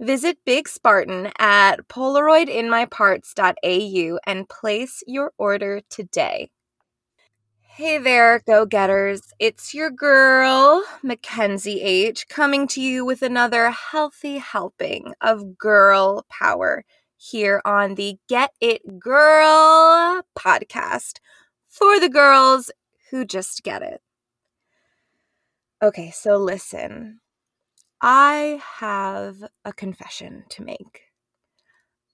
Visit 0.00 0.38
Big 0.46 0.66
Spartan 0.66 1.32
at 1.38 1.86
polaroidinmyparts.au 1.88 4.18
and 4.26 4.48
place 4.48 5.02
your 5.06 5.34
order 5.36 5.82
today. 5.90 6.50
Hey 7.80 7.96
there, 7.96 8.42
go 8.46 8.66
getters. 8.66 9.32
It's 9.38 9.72
your 9.72 9.88
girl, 9.88 10.84
Mackenzie 11.02 11.80
H, 11.80 12.28
coming 12.28 12.68
to 12.68 12.80
you 12.82 13.06
with 13.06 13.22
another 13.22 13.70
healthy 13.70 14.36
helping 14.36 15.14
of 15.22 15.56
girl 15.56 16.26
power 16.28 16.84
here 17.16 17.62
on 17.64 17.94
the 17.94 18.18
Get 18.28 18.50
It 18.60 18.98
Girl 18.98 20.20
podcast 20.38 21.20
for 21.68 21.98
the 21.98 22.10
girls 22.10 22.70
who 23.10 23.24
just 23.24 23.62
get 23.62 23.80
it. 23.80 24.02
Okay, 25.82 26.10
so 26.10 26.36
listen. 26.36 27.20
I 28.02 28.60
have 28.76 29.42
a 29.64 29.72
confession 29.72 30.44
to 30.50 30.62
make. 30.62 31.04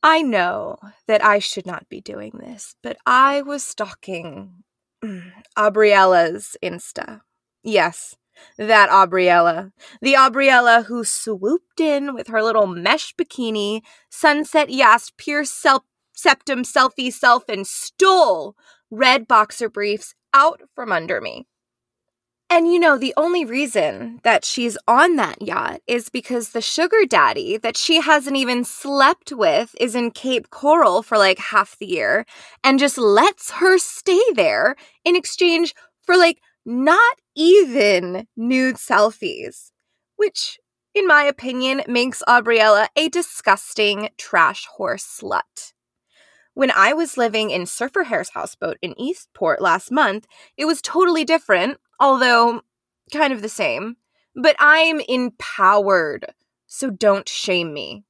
I 0.00 0.22
know 0.22 0.79
that 1.09 1.24
I 1.24 1.40
should 1.40 1.66
not 1.66 1.88
be 1.88 2.00
doing 2.00 2.38
this, 2.38 2.76
but 2.85 2.98
I 3.05 3.42
was 3.42 3.64
stalking 3.64 4.62
Aubriella's 5.59 6.56
Insta. 6.62 7.20
Yes, 7.62 8.16
that 8.59 8.90
Aubriella. 8.90 9.72
The 10.00 10.14
Aubriella 10.14 10.87
who 10.87 11.04
swooped 11.04 11.80
in 11.80 12.14
with 12.14 12.28
her 12.28 12.42
little 12.42 12.66
mesh 12.66 13.14
bikini, 13.14 13.82
sunset 14.11 14.70
yast, 14.70 15.16
pure 15.16 15.44
self 15.44 15.82
septum 16.14 16.62
selfie 16.62 17.12
self, 17.12 17.44
and 17.48 17.66
stole 17.66 18.56
red 18.90 19.26
boxer 19.26 19.68
briefs 19.68 20.14
out 20.32 20.62
from 20.74 20.92
under 20.92 21.20
me. 21.20 21.46
And 22.48 22.72
you 22.72 22.78
know, 22.78 22.96
the 22.96 23.12
only 23.16 23.44
reason 23.44 24.20
that 24.22 24.44
she's 24.44 24.78
on 24.87 25.16
that 25.16 25.42
yacht 25.42 25.80
is 25.88 26.09
because 26.09 26.50
the 26.50 26.61
sugar 26.61 27.04
daddy 27.04 27.56
that 27.56 27.76
she 27.76 28.00
hasn't 28.00 28.37
even 28.37 28.64
slept 28.64 29.32
with 29.32 29.74
is 29.80 29.96
in 29.96 30.12
Cape 30.12 30.50
Coral 30.50 31.02
for 31.02 31.18
like 31.18 31.38
half 31.38 31.76
the 31.78 31.87
year 31.87 32.24
and 32.62 32.78
just 32.78 32.98
lets 32.98 33.50
her 33.50 33.78
stay 33.78 34.22
there 34.35 34.76
in 35.04 35.16
exchange 35.16 35.74
for 36.02 36.16
like 36.16 36.38
not 36.64 37.16
even 37.35 38.28
nude 38.37 38.76
selfies, 38.76 39.72
which, 40.14 40.59
in 40.94 41.06
my 41.06 41.24
opinion, 41.24 41.82
makes 41.88 42.22
Aubriella 42.28 42.87
a 42.96 43.09
disgusting 43.09 44.09
trash 44.18 44.66
horse 44.66 45.20
slut. 45.20 45.72
When 46.54 46.70
I 46.70 46.94
was 46.94 47.18
living 47.18 47.50
in 47.50 47.66
Surfer 47.66 48.04
Hare's 48.04 48.30
houseboat 48.30 48.78
in 48.80 48.98
Eastport 48.98 49.61
last 49.61 49.90
month, 49.90 50.26
it 50.56 50.64
was 50.64 50.80
totally 50.80 51.24
different, 51.24 51.78
although 52.00 52.62
kind 53.12 53.32
of 53.32 53.42
the 53.42 53.48
same. 53.48 53.96
But 54.35 54.56
I'm 54.59 55.00
empowered, 55.00 56.26
so 56.66 56.90
don't 56.90 57.28
shame 57.28 57.72
me. 57.72 58.04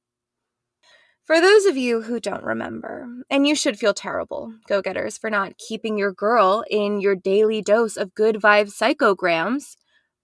For 1.23 1.41
those 1.41 1.65
of 1.65 1.75
you 1.75 2.03
who 2.03 2.21
don't 2.21 2.43
remember, 2.43 3.05
and 3.29 3.45
you 3.45 3.53
should 3.53 3.77
feel 3.77 3.93
terrible, 3.93 4.53
go 4.67 4.81
getters, 4.81 5.17
for 5.17 5.29
not 5.29 5.57
keeping 5.57 5.97
your 5.97 6.13
girl 6.13 6.63
in 6.69 7.01
your 7.01 7.15
daily 7.15 7.61
dose 7.61 7.97
of 7.97 8.15
good 8.15 8.37
vibes 8.37 8.77
psychograms, 8.77 9.75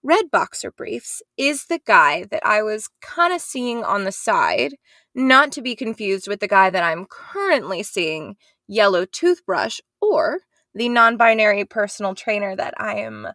Red 0.02 0.32
Boxer 0.32 0.72
Briefs 0.72 1.22
is 1.38 1.66
the 1.66 1.80
guy 1.86 2.26
that 2.32 2.46
I 2.46 2.62
was 2.62 2.90
kind 3.02 3.34
of 3.34 3.42
seeing 3.42 3.84
on 3.84 4.06
the 4.06 4.12
side, 4.12 4.76
not 5.14 5.52
to 5.54 5.62
be 5.62 5.76
confused 5.76 6.28
with 6.28 6.40
the 6.40 6.48
guy 6.48 6.70
that 6.70 6.84
I'm 6.84 7.06
currently 7.06 7.84
seeing, 7.84 8.36
Yellow 8.68 9.06
Toothbrush, 9.06 9.80
or 10.02 10.40
the 10.74 10.90
non 10.90 11.18
binary 11.18 11.66
personal 11.66 12.16
trainer 12.16 12.56
that 12.56 12.74
I 12.78 12.96
am 13.00 13.28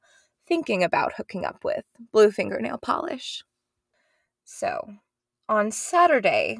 thinking 0.49 0.83
about 0.83 1.15
hooking 1.17 1.45
up 1.45 1.63
with, 1.63 1.85
Blue 2.13 2.31
Fingernail 2.31 2.79
Polish. 2.79 3.45
So, 4.45 4.95
on 5.49 5.71
Saturday, 5.71 6.59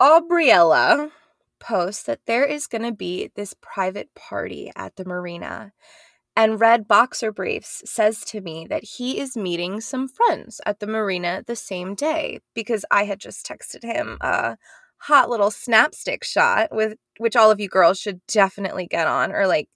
Aubriella 0.00 1.10
posts 1.58 2.02
that 2.04 2.20
there 2.26 2.44
is 2.44 2.66
going 2.66 2.82
to 2.82 2.92
be 2.92 3.30
this 3.34 3.54
private 3.60 4.14
party 4.14 4.70
at 4.76 4.96
the 4.96 5.04
marina. 5.04 5.72
And 6.36 6.60
Red 6.60 6.88
Boxer 6.88 7.32
Briefs 7.32 7.82
says 7.84 8.24
to 8.26 8.40
me 8.40 8.66
that 8.68 8.84
he 8.84 9.20
is 9.20 9.36
meeting 9.36 9.80
some 9.80 10.08
friends 10.08 10.60
at 10.64 10.80
the 10.80 10.86
marina 10.86 11.42
the 11.46 11.56
same 11.56 11.94
day 11.94 12.40
because 12.54 12.84
I 12.90 13.04
had 13.04 13.20
just 13.20 13.46
texted 13.46 13.82
him 13.82 14.16
a 14.20 14.56
hot 14.98 15.28
little 15.28 15.50
snapstick 15.50 16.24
shot 16.24 16.68
with 16.72 16.96
which 17.18 17.36
all 17.36 17.50
of 17.50 17.60
you 17.60 17.68
girls 17.68 17.98
should 17.98 18.20
definitely 18.26 18.86
get 18.86 19.06
on 19.06 19.32
or 19.32 19.46
like 19.46 19.68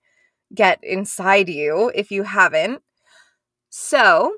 get 0.54 0.78
inside 0.82 1.48
you 1.48 1.90
if 1.94 2.10
you 2.10 2.22
haven't. 2.22 2.82
So 3.76 4.36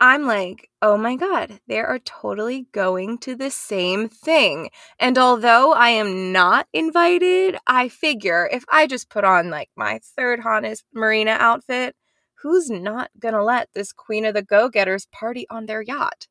I'm 0.00 0.26
like, 0.26 0.70
oh 0.80 0.96
my 0.96 1.14
God, 1.16 1.60
they 1.68 1.78
are 1.78 1.98
totally 1.98 2.68
going 2.72 3.18
to 3.18 3.36
the 3.36 3.50
same 3.50 4.08
thing. 4.08 4.70
And 4.98 5.18
although 5.18 5.74
I 5.74 5.90
am 5.90 6.32
not 6.32 6.68
invited, 6.72 7.58
I 7.66 7.90
figure 7.90 8.48
if 8.50 8.64
I 8.72 8.86
just 8.86 9.10
put 9.10 9.24
on 9.24 9.50
like 9.50 9.68
my 9.76 10.00
third 10.16 10.40
hottest 10.40 10.86
Marina 10.94 11.32
outfit, 11.32 11.96
who's 12.36 12.70
not 12.70 13.10
gonna 13.18 13.44
let 13.44 13.68
this 13.74 13.92
Queen 13.92 14.24
of 14.24 14.32
the 14.32 14.40
Go 14.40 14.70
Getters 14.70 15.04
party 15.12 15.46
on 15.50 15.66
their 15.66 15.82
yacht? 15.82 16.28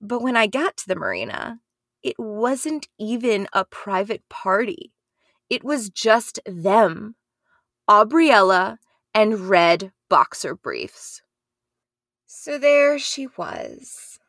But 0.00 0.22
when 0.22 0.36
I 0.36 0.48
got 0.48 0.76
to 0.78 0.88
the 0.88 0.96
Marina, 0.96 1.60
it 2.02 2.18
wasn't 2.18 2.88
even 2.98 3.46
a 3.52 3.64
private 3.64 4.28
party. 4.28 4.92
It 5.48 5.62
was 5.62 5.88
just 5.88 6.40
them, 6.46 7.14
Aubriella 7.88 8.78
and 9.14 9.48
Red 9.48 9.92
Boxer 10.08 10.56
Briefs. 10.56 11.22
So 12.40 12.56
there 12.56 13.00
she 13.00 13.26
was 13.36 14.20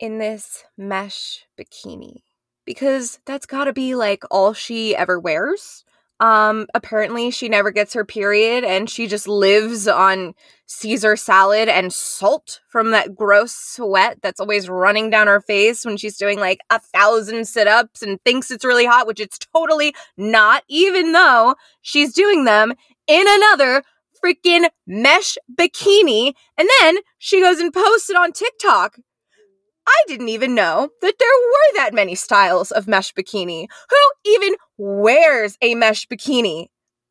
in 0.00 0.16
this 0.16 0.64
mesh 0.78 1.44
bikini 1.60 2.22
because 2.64 3.20
that's 3.26 3.44
got 3.44 3.64
to 3.64 3.74
be 3.74 3.94
like 3.94 4.22
all 4.30 4.54
she 4.54 4.96
ever 4.96 5.20
wears. 5.20 5.84
Um 6.18 6.66
apparently 6.72 7.30
she 7.30 7.50
never 7.50 7.70
gets 7.70 7.92
her 7.92 8.06
period 8.06 8.64
and 8.64 8.88
she 8.88 9.06
just 9.06 9.28
lives 9.28 9.86
on 9.86 10.32
Caesar 10.64 11.14
salad 11.14 11.68
and 11.68 11.92
salt 11.92 12.60
from 12.68 12.92
that 12.92 13.14
gross 13.14 13.54
sweat 13.54 14.16
that's 14.22 14.40
always 14.40 14.70
running 14.70 15.10
down 15.10 15.26
her 15.26 15.42
face 15.42 15.84
when 15.84 15.98
she's 15.98 16.16
doing 16.16 16.40
like 16.40 16.60
a 16.70 16.80
thousand 16.80 17.46
sit-ups 17.46 18.00
and 18.00 18.18
thinks 18.24 18.50
it's 18.50 18.64
really 18.64 18.86
hot, 18.86 19.06
which 19.06 19.20
it's 19.20 19.38
totally 19.38 19.94
not 20.16 20.64
even 20.68 21.12
though 21.12 21.54
she's 21.82 22.14
doing 22.14 22.44
them 22.44 22.72
in 23.06 23.26
another 23.28 23.82
freaking 24.24 24.68
mesh 24.86 25.36
bikini. 25.58 26.34
And 26.56 26.68
then 26.80 26.98
she 27.18 27.40
goes 27.40 27.58
and 27.58 27.72
posts 27.72 28.10
it 28.10 28.16
on 28.16 28.32
TikTok. 28.32 28.96
I 29.86 30.02
didn't 30.06 30.28
even 30.28 30.54
know 30.54 30.90
that 31.00 31.14
there 31.18 31.28
were 31.28 31.76
that 31.76 31.94
many 31.94 32.14
styles 32.14 32.70
of 32.70 32.86
mesh 32.86 33.14
bikini. 33.14 33.66
Who 33.88 34.32
even 34.32 34.56
wears 34.76 35.56
a 35.62 35.74
mesh 35.74 36.06
bikini? 36.06 36.66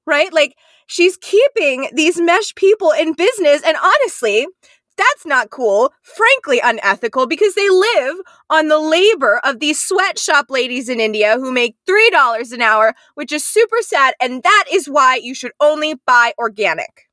Right? 0.05 0.31
Like, 0.31 0.55
she's 0.85 1.17
keeping 1.17 1.89
these 1.93 2.19
mesh 2.21 2.53
people 2.55 2.91
in 2.91 3.13
business. 3.13 3.61
And 3.63 3.75
honestly, 3.77 4.47
that's 4.97 5.25
not 5.25 5.49
cool. 5.49 5.93
Frankly, 6.01 6.59
unethical 6.63 7.27
because 7.27 7.55
they 7.55 7.69
live 7.69 8.17
on 8.49 8.67
the 8.67 8.79
labor 8.79 9.39
of 9.43 9.59
these 9.59 9.81
sweatshop 9.81 10.49
ladies 10.49 10.89
in 10.89 10.99
India 10.99 11.35
who 11.37 11.51
make 11.51 11.75
$3 11.87 12.51
an 12.51 12.61
hour, 12.61 12.95
which 13.15 13.31
is 13.31 13.45
super 13.45 13.81
sad. 13.81 14.15
And 14.19 14.43
that 14.43 14.65
is 14.71 14.89
why 14.89 15.15
you 15.15 15.33
should 15.33 15.53
only 15.59 15.95
buy 16.05 16.33
organic. 16.37 17.07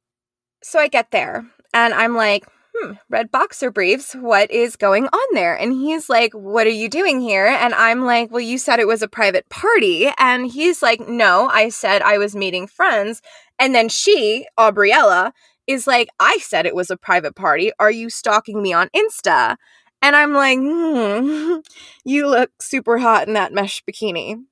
So 0.63 0.79
I 0.79 0.89
get 0.89 1.11
there 1.11 1.47
and 1.73 1.93
I'm 1.93 2.15
like, 2.17 2.47
hmm, 2.75 2.93
red 3.09 3.31
boxer 3.31 3.71
briefs, 3.71 4.15
what 4.15 4.51
is 4.51 4.77
going 4.77 5.07
on 5.07 5.35
there? 5.35 5.55
And 5.55 5.73
he's 5.73 6.09
like, 6.09 6.33
what 6.33 6.67
are 6.67 6.71
you 6.71 6.89
doing 6.89 7.21
here? 7.21 7.47
And 7.47 7.75
I'm 7.75 8.05
like, 8.05 8.31
well, 8.31 8.41
you 8.41 8.59
said 8.59 8.81
it 8.81 8.89
was 8.89 9.03
a 9.03 9.09
private 9.09 9.49
party. 9.49 10.11
And 10.19 10.47
he's 10.47 10.83
like, 10.83 11.07
no, 11.09 11.49
I 11.49 11.69
said 11.69 12.03
I 12.03 12.19
was 12.19 12.35
meeting 12.35 12.67
friends. 12.67 13.23
And 13.59 13.75
then 13.75 13.89
she, 13.89 14.47
Aubriella, 14.59 15.33
is 15.67 15.87
like, 15.87 16.09
I 16.21 16.39
said 16.41 16.67
it 16.67 16.75
was 16.75 16.91
a 16.91 16.97
private 16.97 17.35
party. 17.35 17.73
Are 17.79 17.91
you 17.91 18.11
stalking 18.11 18.63
me 18.63 18.73
on 18.73 18.91
Insta? 18.95 19.57
And 20.03 20.15
I'm 20.15 20.35
like, 20.35 20.59
hmm, 20.59 21.57
you 22.05 22.29
look 22.29 22.51
super 22.61 22.99
hot 22.99 23.27
in 23.27 23.35
that 23.35 23.53
mesh 23.53 23.83
bikini. 23.85 24.43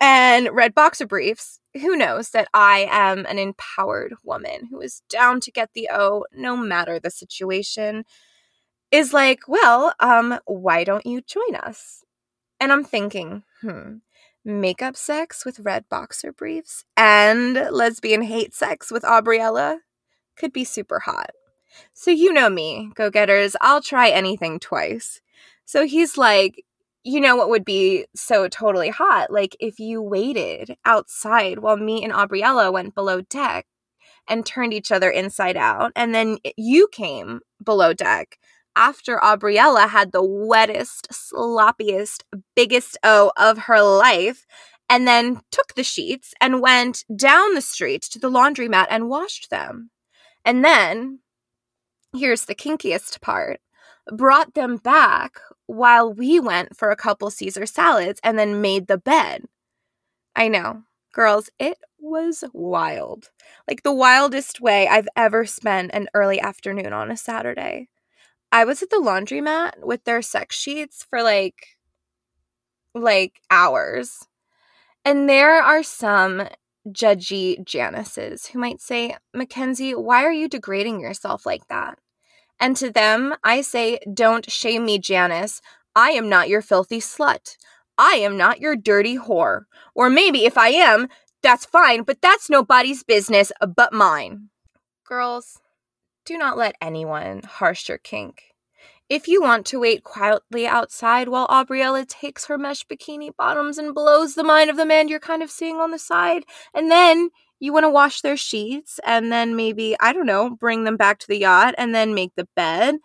And 0.00 0.48
red 0.52 0.74
boxer 0.74 1.06
briefs 1.06 1.60
who 1.74 1.96
knows 1.96 2.30
that 2.30 2.48
I 2.54 2.86
am 2.90 3.26
an 3.26 3.38
empowered 3.38 4.14
woman 4.22 4.68
who 4.70 4.80
is 4.80 5.02
down 5.08 5.40
to 5.40 5.50
get 5.50 5.70
the 5.74 5.88
O 5.92 6.24
no 6.32 6.56
matter 6.56 6.98
the 6.98 7.10
situation, 7.10 8.04
is 8.90 9.12
like, 9.12 9.40
well, 9.48 9.92
um, 9.98 10.38
why 10.46 10.84
don't 10.84 11.06
you 11.06 11.20
join 11.20 11.56
us? 11.56 12.04
And 12.60 12.72
I'm 12.72 12.84
thinking, 12.84 13.42
hmm, 13.60 13.96
makeup 14.44 14.96
sex 14.96 15.44
with 15.44 15.60
red 15.60 15.88
boxer 15.88 16.32
briefs 16.32 16.84
and 16.96 17.54
lesbian 17.70 18.22
hate 18.22 18.54
sex 18.54 18.90
with 18.92 19.02
Aubriella 19.02 19.78
could 20.36 20.52
be 20.52 20.64
super 20.64 21.00
hot. 21.00 21.30
So 21.92 22.10
you 22.10 22.32
know 22.32 22.48
me, 22.48 22.90
go 22.94 23.10
getters, 23.10 23.56
I'll 23.60 23.82
try 23.82 24.10
anything 24.10 24.58
twice. 24.58 25.20
So 25.64 25.86
he's 25.86 26.16
like, 26.16 26.64
you 27.02 27.20
know 27.20 27.36
what 27.36 27.50
would 27.50 27.64
be 27.64 28.06
so 28.14 28.48
totally 28.48 28.88
hot? 28.88 29.30
Like 29.30 29.56
if 29.60 29.78
you 29.78 30.00
waited 30.00 30.76
outside 30.84 31.58
while 31.58 31.76
me 31.76 32.02
and 32.02 32.12
Aubriella 32.12 32.72
went 32.72 32.94
below 32.94 33.20
deck 33.22 33.66
and 34.28 34.46
turned 34.46 34.72
each 34.72 34.90
other 34.90 35.10
inside 35.10 35.56
out, 35.56 35.92
and 35.94 36.14
then 36.14 36.38
you 36.56 36.88
came 36.90 37.40
below 37.62 37.92
deck 37.92 38.38
after 38.76 39.18
Aubriella 39.18 39.88
had 39.88 40.12
the 40.12 40.24
wettest, 40.24 41.08
sloppiest, 41.10 42.22
biggest 42.56 42.96
O 43.04 43.32
of 43.36 43.58
her 43.58 43.82
life, 43.82 44.46
and 44.88 45.06
then 45.06 45.40
took 45.50 45.74
the 45.74 45.84
sheets 45.84 46.34
and 46.40 46.60
went 46.60 47.04
down 47.14 47.54
the 47.54 47.60
street 47.60 48.02
to 48.02 48.18
the 48.18 48.30
laundromat 48.30 48.86
and 48.90 49.08
washed 49.08 49.50
them. 49.50 49.90
And 50.44 50.64
then, 50.64 51.20
here's 52.14 52.46
the 52.46 52.54
kinkiest 52.54 53.20
part 53.20 53.60
brought 54.12 54.54
them 54.54 54.76
back 54.76 55.40
while 55.66 56.12
we 56.12 56.40
went 56.40 56.76
for 56.76 56.90
a 56.90 56.96
couple 56.96 57.30
Caesar 57.30 57.66
salads 57.66 58.20
and 58.24 58.38
then 58.38 58.60
made 58.60 58.86
the 58.86 58.98
bed. 58.98 59.44
I 60.36 60.48
know, 60.48 60.82
girls, 61.12 61.50
it 61.58 61.78
was 61.98 62.44
wild. 62.52 63.30
Like 63.68 63.82
the 63.82 63.92
wildest 63.92 64.60
way 64.60 64.88
I've 64.88 65.08
ever 65.16 65.46
spent 65.46 65.92
an 65.94 66.08
early 66.14 66.40
afternoon 66.40 66.92
on 66.92 67.10
a 67.10 67.16
Saturday. 67.16 67.88
I 68.52 68.64
was 68.64 68.82
at 68.82 68.90
the 68.90 68.96
laundromat 68.96 69.84
with 69.84 70.04
their 70.04 70.22
sex 70.22 70.56
sheets 70.56 71.06
for 71.08 71.22
like 71.22 71.78
like 72.94 73.40
hours. 73.50 74.26
And 75.04 75.28
there 75.28 75.62
are 75.62 75.82
some 75.82 76.48
judgy 76.88 77.64
Janices 77.64 78.46
who 78.46 78.58
might 78.58 78.80
say, 78.80 79.16
Mackenzie, 79.32 79.94
why 79.94 80.24
are 80.24 80.32
you 80.32 80.48
degrading 80.48 81.00
yourself 81.00 81.46
like 81.46 81.66
that? 81.68 81.98
And 82.60 82.76
to 82.76 82.90
them, 82.90 83.34
I 83.42 83.60
say, 83.62 83.98
Don't 84.12 84.50
shame 84.50 84.84
me, 84.84 84.98
Janice. 84.98 85.60
I 85.96 86.10
am 86.10 86.28
not 86.28 86.48
your 86.48 86.62
filthy 86.62 87.00
slut. 87.00 87.56
I 87.96 88.14
am 88.14 88.36
not 88.36 88.60
your 88.60 88.76
dirty 88.76 89.16
whore. 89.16 89.62
Or 89.94 90.10
maybe 90.10 90.44
if 90.44 90.58
I 90.58 90.68
am, 90.68 91.08
that's 91.42 91.66
fine, 91.66 92.02
but 92.02 92.20
that's 92.20 92.50
nobody's 92.50 93.02
business 93.02 93.52
but 93.76 93.92
mine. 93.92 94.48
Girls, 95.06 95.60
do 96.24 96.38
not 96.38 96.56
let 96.56 96.74
anyone 96.80 97.42
harsh 97.42 97.88
your 97.88 97.98
kink. 97.98 98.53
If 99.08 99.28
you 99.28 99.42
want 99.42 99.66
to 99.66 99.80
wait 99.80 100.02
quietly 100.02 100.66
outside 100.66 101.28
while 101.28 101.46
Aubriella 101.48 102.06
takes 102.06 102.46
her 102.46 102.56
mesh 102.56 102.84
bikini 102.86 103.30
bottoms 103.36 103.76
and 103.78 103.94
blows 103.94 104.34
the 104.34 104.44
mind 104.44 104.70
of 104.70 104.76
the 104.76 104.86
man 104.86 105.08
you're 105.08 105.20
kind 105.20 105.42
of 105.42 105.50
seeing 105.50 105.76
on 105.76 105.90
the 105.90 105.98
side, 105.98 106.44
and 106.74 106.90
then 106.90 107.28
you 107.60 107.72
want 107.72 107.84
to 107.84 107.90
wash 107.90 108.20
their 108.22 108.36
sheets 108.36 109.00
and 109.06 109.30
then 109.30 109.56
maybe, 109.56 109.96
I 110.00 110.12
don't 110.12 110.26
know, 110.26 110.50
bring 110.50 110.84
them 110.84 110.96
back 110.96 111.18
to 111.20 111.28
the 111.28 111.38
yacht 111.38 111.74
and 111.78 111.94
then 111.94 112.14
make 112.14 112.32
the 112.36 112.48
bed 112.56 112.96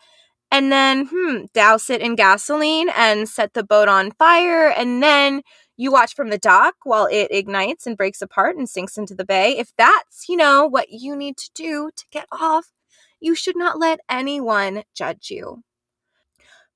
and 0.52 0.72
then, 0.72 1.10
hmm, 1.12 1.46
douse 1.54 1.90
it 1.90 2.02
in 2.02 2.16
gasoline 2.16 2.90
and 2.90 3.30
set 3.30 3.54
the 3.54 3.64
boat 3.64 3.88
on 3.88 4.12
fire. 4.12 4.70
And 4.70 5.02
then 5.04 5.42
you 5.78 5.92
watch 5.92 6.16
from 6.16 6.30
the 6.30 6.38
dock 6.40 6.76
while 6.84 7.08
it 7.12 7.28
ignites 7.32 7.86
and 7.88 7.98
breaks 7.98 8.22
apart 8.22 8.58
and 8.58 8.68
sinks 8.70 8.98
into 8.98 9.16
the 9.16 9.26
bay. 9.26 9.58
If 9.58 9.72
that's, 9.78 10.28
you 10.28 10.38
know, 10.38 10.66
what 10.66 10.90
you 10.90 11.16
need 11.16 11.38
to 11.38 11.50
do 11.54 11.92
to 11.96 12.06
get 12.12 12.26
off, 12.32 12.72
you 13.20 13.36
should 13.36 13.56
not 13.58 13.80
let 13.80 14.00
anyone 14.10 14.84
judge 14.96 15.30
you. 15.30 15.64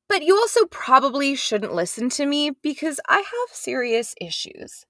But 0.10 0.24
you 0.24 0.36
also 0.36 0.66
probably 0.66 1.36
shouldn't 1.36 1.74
listen 1.74 2.10
to 2.12 2.26
me 2.26 2.52
because 2.62 3.00
I 3.08 3.18
have 3.18 3.50
serious 3.56 4.14
issues. 4.20 4.86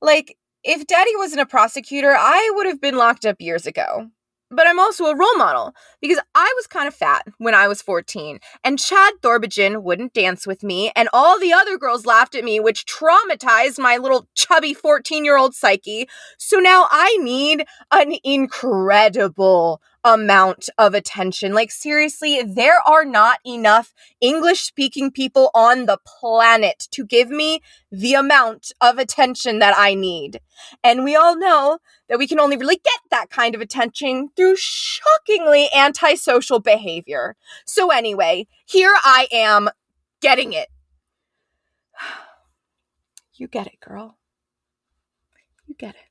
Like, 0.00 0.36
if 0.62 0.86
daddy 0.86 1.16
wasn't 1.16 1.40
a 1.40 1.46
prosecutor, 1.46 2.14
I 2.16 2.52
would 2.54 2.66
have 2.66 2.80
been 2.80 2.96
locked 2.96 3.24
up 3.24 3.40
years 3.40 3.66
ago. 3.66 4.10
But 4.52 4.66
I'm 4.66 4.80
also 4.80 5.04
a 5.04 5.16
role 5.16 5.36
model 5.36 5.74
because 6.00 6.18
I 6.34 6.52
was 6.56 6.66
kind 6.66 6.88
of 6.88 6.94
fat 6.94 7.24
when 7.38 7.54
I 7.54 7.68
was 7.68 7.82
14, 7.82 8.40
and 8.64 8.80
Chad 8.80 9.14
Thorbidgen 9.22 9.82
wouldn't 9.82 10.12
dance 10.12 10.44
with 10.44 10.64
me, 10.64 10.90
and 10.96 11.08
all 11.12 11.38
the 11.38 11.52
other 11.52 11.78
girls 11.78 12.04
laughed 12.04 12.34
at 12.34 12.42
me, 12.42 12.58
which 12.58 12.84
traumatized 12.84 13.78
my 13.78 13.96
little 13.96 14.26
chubby 14.34 14.74
14 14.74 15.24
year 15.24 15.36
old 15.36 15.54
psyche. 15.54 16.08
So 16.36 16.58
now 16.58 16.88
I 16.90 17.16
need 17.18 17.64
an 17.92 18.14
incredible 18.24 19.80
amount 20.04 20.68
of 20.78 20.94
attention. 20.94 21.52
Like, 21.52 21.70
seriously, 21.70 22.42
there 22.42 22.80
are 22.86 23.04
not 23.04 23.38
enough 23.44 23.92
English 24.20 24.62
speaking 24.62 25.10
people 25.10 25.50
on 25.54 25.86
the 25.86 25.98
planet 26.04 26.88
to 26.92 27.04
give 27.04 27.30
me 27.30 27.60
the 27.90 28.14
amount 28.14 28.72
of 28.80 28.98
attention 28.98 29.58
that 29.58 29.74
I 29.76 29.94
need. 29.94 30.40
And 30.82 31.04
we 31.04 31.16
all 31.16 31.36
know 31.36 31.78
that 32.08 32.18
we 32.18 32.26
can 32.26 32.40
only 32.40 32.56
really 32.56 32.80
get 32.82 33.00
that 33.10 33.30
kind 33.30 33.54
of 33.54 33.60
attention 33.60 34.30
through 34.36 34.56
shockingly 34.56 35.68
antisocial 35.74 36.60
behavior. 36.60 37.36
So, 37.66 37.90
anyway, 37.90 38.46
here 38.66 38.94
I 39.04 39.28
am 39.32 39.70
getting 40.20 40.52
it. 40.52 40.68
You 43.32 43.48
get 43.48 43.66
it, 43.66 43.80
girl. 43.80 44.18
You 45.66 45.74
get 45.74 45.94
it. 45.94 46.09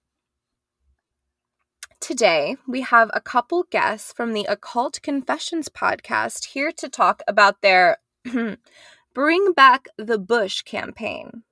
Today, 1.99 2.55
we 2.65 2.81
have 2.81 3.11
a 3.13 3.19
couple 3.19 3.65
guests 3.69 4.13
from 4.13 4.31
the 4.31 4.45
Occult 4.45 5.01
Confessions 5.03 5.67
podcast 5.67 6.45
here 6.45 6.71
to 6.71 6.87
talk 6.87 7.21
about 7.27 7.61
their 7.61 7.97
Bring 9.13 9.51
Back 9.51 9.89
the 9.97 10.17
Bush 10.17 10.61
campaign. 10.61 11.43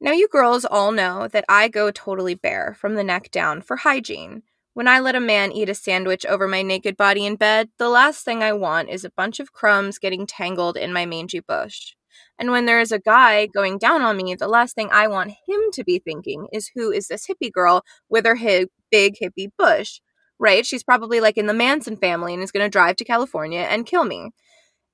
Now, 0.00 0.12
you 0.12 0.28
girls 0.28 0.64
all 0.64 0.92
know 0.92 1.26
that 1.28 1.44
I 1.48 1.66
go 1.66 1.90
totally 1.90 2.36
bare 2.36 2.76
from 2.78 2.94
the 2.94 3.02
neck 3.02 3.32
down 3.32 3.60
for 3.60 3.78
hygiene. 3.78 4.44
When 4.72 4.86
I 4.86 5.00
let 5.00 5.16
a 5.16 5.20
man 5.20 5.50
eat 5.50 5.68
a 5.68 5.74
sandwich 5.74 6.24
over 6.24 6.46
my 6.46 6.62
naked 6.62 6.96
body 6.96 7.26
in 7.26 7.34
bed, 7.34 7.68
the 7.76 7.88
last 7.88 8.24
thing 8.24 8.44
I 8.44 8.52
want 8.52 8.88
is 8.88 9.04
a 9.04 9.10
bunch 9.10 9.40
of 9.40 9.52
crumbs 9.52 9.98
getting 9.98 10.26
tangled 10.26 10.76
in 10.76 10.92
my 10.92 11.06
mangy 11.06 11.40
bush. 11.40 11.95
And 12.38 12.50
when 12.50 12.66
there 12.66 12.80
is 12.80 12.92
a 12.92 12.98
guy 12.98 13.46
going 13.46 13.78
down 13.78 14.02
on 14.02 14.16
me, 14.16 14.34
the 14.34 14.48
last 14.48 14.74
thing 14.74 14.88
I 14.92 15.08
want 15.08 15.32
him 15.46 15.60
to 15.72 15.84
be 15.84 15.98
thinking 15.98 16.48
is 16.52 16.70
who 16.74 16.90
is 16.90 17.08
this 17.08 17.26
hippie 17.26 17.52
girl 17.52 17.82
with 18.08 18.26
her 18.26 18.36
hi- 18.36 18.66
big 18.90 19.16
hippie 19.22 19.50
bush, 19.58 20.00
right? 20.38 20.66
She's 20.66 20.82
probably 20.82 21.20
like 21.20 21.36
in 21.36 21.46
the 21.46 21.54
Manson 21.54 21.96
family 21.96 22.34
and 22.34 22.42
is 22.42 22.52
going 22.52 22.64
to 22.64 22.70
drive 22.70 22.96
to 22.96 23.04
California 23.04 23.60
and 23.60 23.86
kill 23.86 24.04
me. 24.04 24.30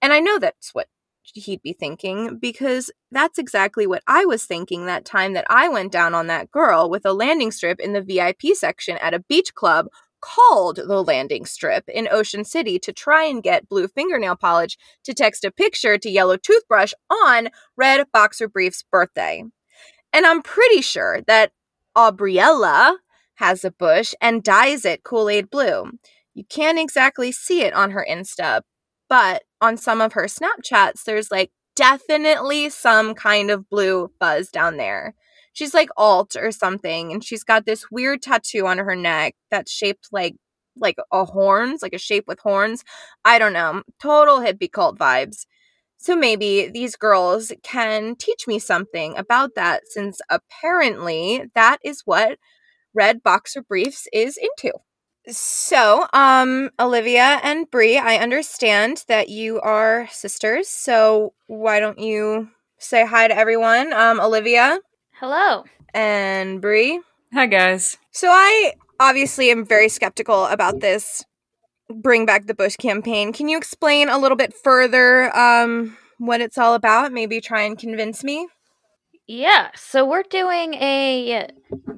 And 0.00 0.12
I 0.12 0.20
know 0.20 0.38
that's 0.38 0.74
what 0.74 0.88
he'd 1.22 1.62
be 1.62 1.72
thinking 1.72 2.38
because 2.38 2.90
that's 3.10 3.38
exactly 3.38 3.86
what 3.86 4.02
I 4.06 4.24
was 4.24 4.44
thinking 4.44 4.86
that 4.86 5.04
time 5.04 5.34
that 5.34 5.46
I 5.48 5.68
went 5.68 5.92
down 5.92 6.14
on 6.14 6.26
that 6.26 6.50
girl 6.50 6.90
with 6.90 7.06
a 7.06 7.12
landing 7.12 7.52
strip 7.52 7.80
in 7.80 7.92
the 7.92 8.02
VIP 8.02 8.54
section 8.54 8.98
at 8.98 9.14
a 9.14 9.20
beach 9.20 9.54
club 9.54 9.86
called 10.22 10.76
the 10.76 11.02
landing 11.02 11.44
strip 11.44 11.86
in 11.88 12.08
Ocean 12.10 12.44
City 12.44 12.78
to 12.78 12.92
try 12.92 13.24
and 13.24 13.42
get 13.42 13.68
blue 13.68 13.88
fingernail 13.88 14.36
polish 14.36 14.78
to 15.04 15.12
text 15.12 15.44
a 15.44 15.50
picture 15.50 15.98
to 15.98 16.08
yellow 16.08 16.38
toothbrush 16.38 16.94
on 17.10 17.50
red 17.76 18.06
boxer 18.12 18.48
brief's 18.48 18.82
birthday. 18.82 19.44
And 20.14 20.24
I'm 20.24 20.42
pretty 20.42 20.80
sure 20.80 21.20
that 21.26 21.52
Aubriella 21.96 22.96
has 23.34 23.64
a 23.64 23.70
bush 23.70 24.14
and 24.20 24.42
dyes 24.42 24.84
it 24.84 25.04
Kool 25.04 25.28
Aid 25.28 25.50
blue. 25.50 25.90
You 26.34 26.44
can't 26.44 26.78
exactly 26.78 27.32
see 27.32 27.62
it 27.62 27.74
on 27.74 27.90
her 27.90 28.06
Insta, 28.08 28.62
but 29.08 29.42
on 29.60 29.76
some 29.76 30.00
of 30.00 30.14
her 30.14 30.24
Snapchats, 30.24 31.04
there's 31.04 31.30
like 31.30 31.50
definitely 31.74 32.68
some 32.70 33.14
kind 33.14 33.50
of 33.50 33.68
blue 33.68 34.10
buzz 34.18 34.50
down 34.50 34.76
there 34.76 35.14
she's 35.52 35.74
like 35.74 35.88
alt 35.96 36.36
or 36.36 36.50
something 36.52 37.12
and 37.12 37.24
she's 37.24 37.44
got 37.44 37.66
this 37.66 37.90
weird 37.90 38.22
tattoo 38.22 38.66
on 38.66 38.78
her 38.78 38.96
neck 38.96 39.34
that's 39.50 39.70
shaped 39.72 40.08
like 40.12 40.36
like 40.78 40.96
a 41.12 41.24
horns 41.24 41.82
like 41.82 41.92
a 41.92 41.98
shape 41.98 42.24
with 42.26 42.40
horns 42.40 42.82
i 43.24 43.38
don't 43.38 43.52
know 43.52 43.82
total 44.00 44.38
hippie 44.38 44.70
cult 44.70 44.98
vibes 44.98 45.46
so 45.98 46.16
maybe 46.16 46.68
these 46.68 46.96
girls 46.96 47.52
can 47.62 48.16
teach 48.16 48.46
me 48.48 48.58
something 48.58 49.16
about 49.16 49.54
that 49.54 49.82
since 49.86 50.20
apparently 50.30 51.44
that 51.54 51.78
is 51.84 52.02
what 52.04 52.38
red 52.94 53.22
boxer 53.22 53.62
briefs 53.62 54.08
is 54.12 54.38
into 54.38 54.72
so, 55.28 56.06
um, 56.12 56.70
Olivia 56.80 57.38
and 57.44 57.70
Brie, 57.70 57.96
I 57.96 58.16
understand 58.16 59.04
that 59.06 59.28
you 59.28 59.60
are 59.60 60.08
sisters. 60.10 60.68
So, 60.68 61.34
why 61.46 61.78
don't 61.78 62.00
you 62.00 62.48
say 62.78 63.06
hi 63.06 63.28
to 63.28 63.36
everyone? 63.36 63.92
Um, 63.92 64.18
Olivia. 64.20 64.80
Hello. 65.22 65.62
And 65.94 66.60
Brie. 66.60 67.00
Hi, 67.32 67.46
guys. 67.46 67.96
So 68.10 68.26
I 68.28 68.72
obviously 68.98 69.52
am 69.52 69.64
very 69.64 69.88
skeptical 69.88 70.46
about 70.46 70.80
this 70.80 71.24
Bring 71.88 72.26
Back 72.26 72.46
the 72.46 72.54
Bush 72.54 72.74
campaign. 72.74 73.32
Can 73.32 73.48
you 73.48 73.56
explain 73.56 74.08
a 74.08 74.18
little 74.18 74.36
bit 74.36 74.52
further 74.52 75.32
um, 75.36 75.96
what 76.18 76.40
it's 76.40 76.58
all 76.58 76.74
about? 76.74 77.12
Maybe 77.12 77.40
try 77.40 77.62
and 77.62 77.78
convince 77.78 78.24
me? 78.24 78.48
Yeah, 79.28 79.68
so 79.76 80.04
we're 80.04 80.24
doing 80.24 80.74
a 80.74 81.50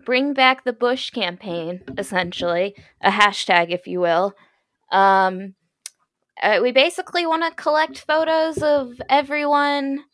Bring 0.05 0.35
Back 0.35 0.65
the 0.65 0.75
Bush 0.75 1.09
campaign, 1.09 1.81
essentially, 1.97 2.75
a 3.01 3.11
hashtag, 3.11 3.71
if 3.71 3.87
you 3.87 4.01
will. 4.01 4.35
Um, 4.93 5.55
uh, 6.43 6.59
we 6.63 6.73
basically 6.73 7.25
want 7.25 7.43
to 7.45 7.63
collect 7.63 8.05
photos 8.07 8.59
of 8.59 9.01
everyone 9.09 10.05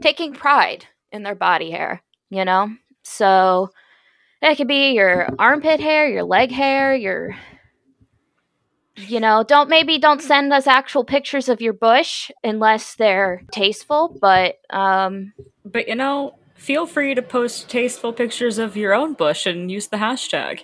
taking 0.00 0.34
pride 0.34 0.86
in 1.10 1.24
their 1.24 1.34
body 1.34 1.72
hair 1.72 2.04
you 2.30 2.44
know? 2.44 2.74
So 3.02 3.70
it 4.42 4.56
could 4.56 4.68
be 4.68 4.92
your 4.92 5.28
armpit 5.38 5.80
hair, 5.80 6.08
your 6.08 6.24
leg 6.24 6.50
hair, 6.50 6.94
your 6.94 7.36
you 8.96 9.20
know, 9.20 9.42
don't 9.42 9.68
maybe 9.68 9.98
don't 9.98 10.22
send 10.22 10.52
us 10.52 10.66
actual 10.66 11.04
pictures 11.04 11.48
of 11.48 11.60
your 11.60 11.72
bush 11.72 12.30
unless 12.44 12.94
they're 12.94 13.42
tasteful, 13.52 14.16
but 14.20 14.56
um 14.70 15.32
but 15.64 15.88
you 15.88 15.94
know, 15.94 16.34
feel 16.54 16.86
free 16.86 17.14
to 17.14 17.22
post 17.22 17.68
tasteful 17.68 18.12
pictures 18.12 18.58
of 18.58 18.76
your 18.76 18.94
own 18.94 19.14
bush 19.14 19.46
and 19.46 19.70
use 19.70 19.88
the 19.88 19.96
hashtag. 19.96 20.60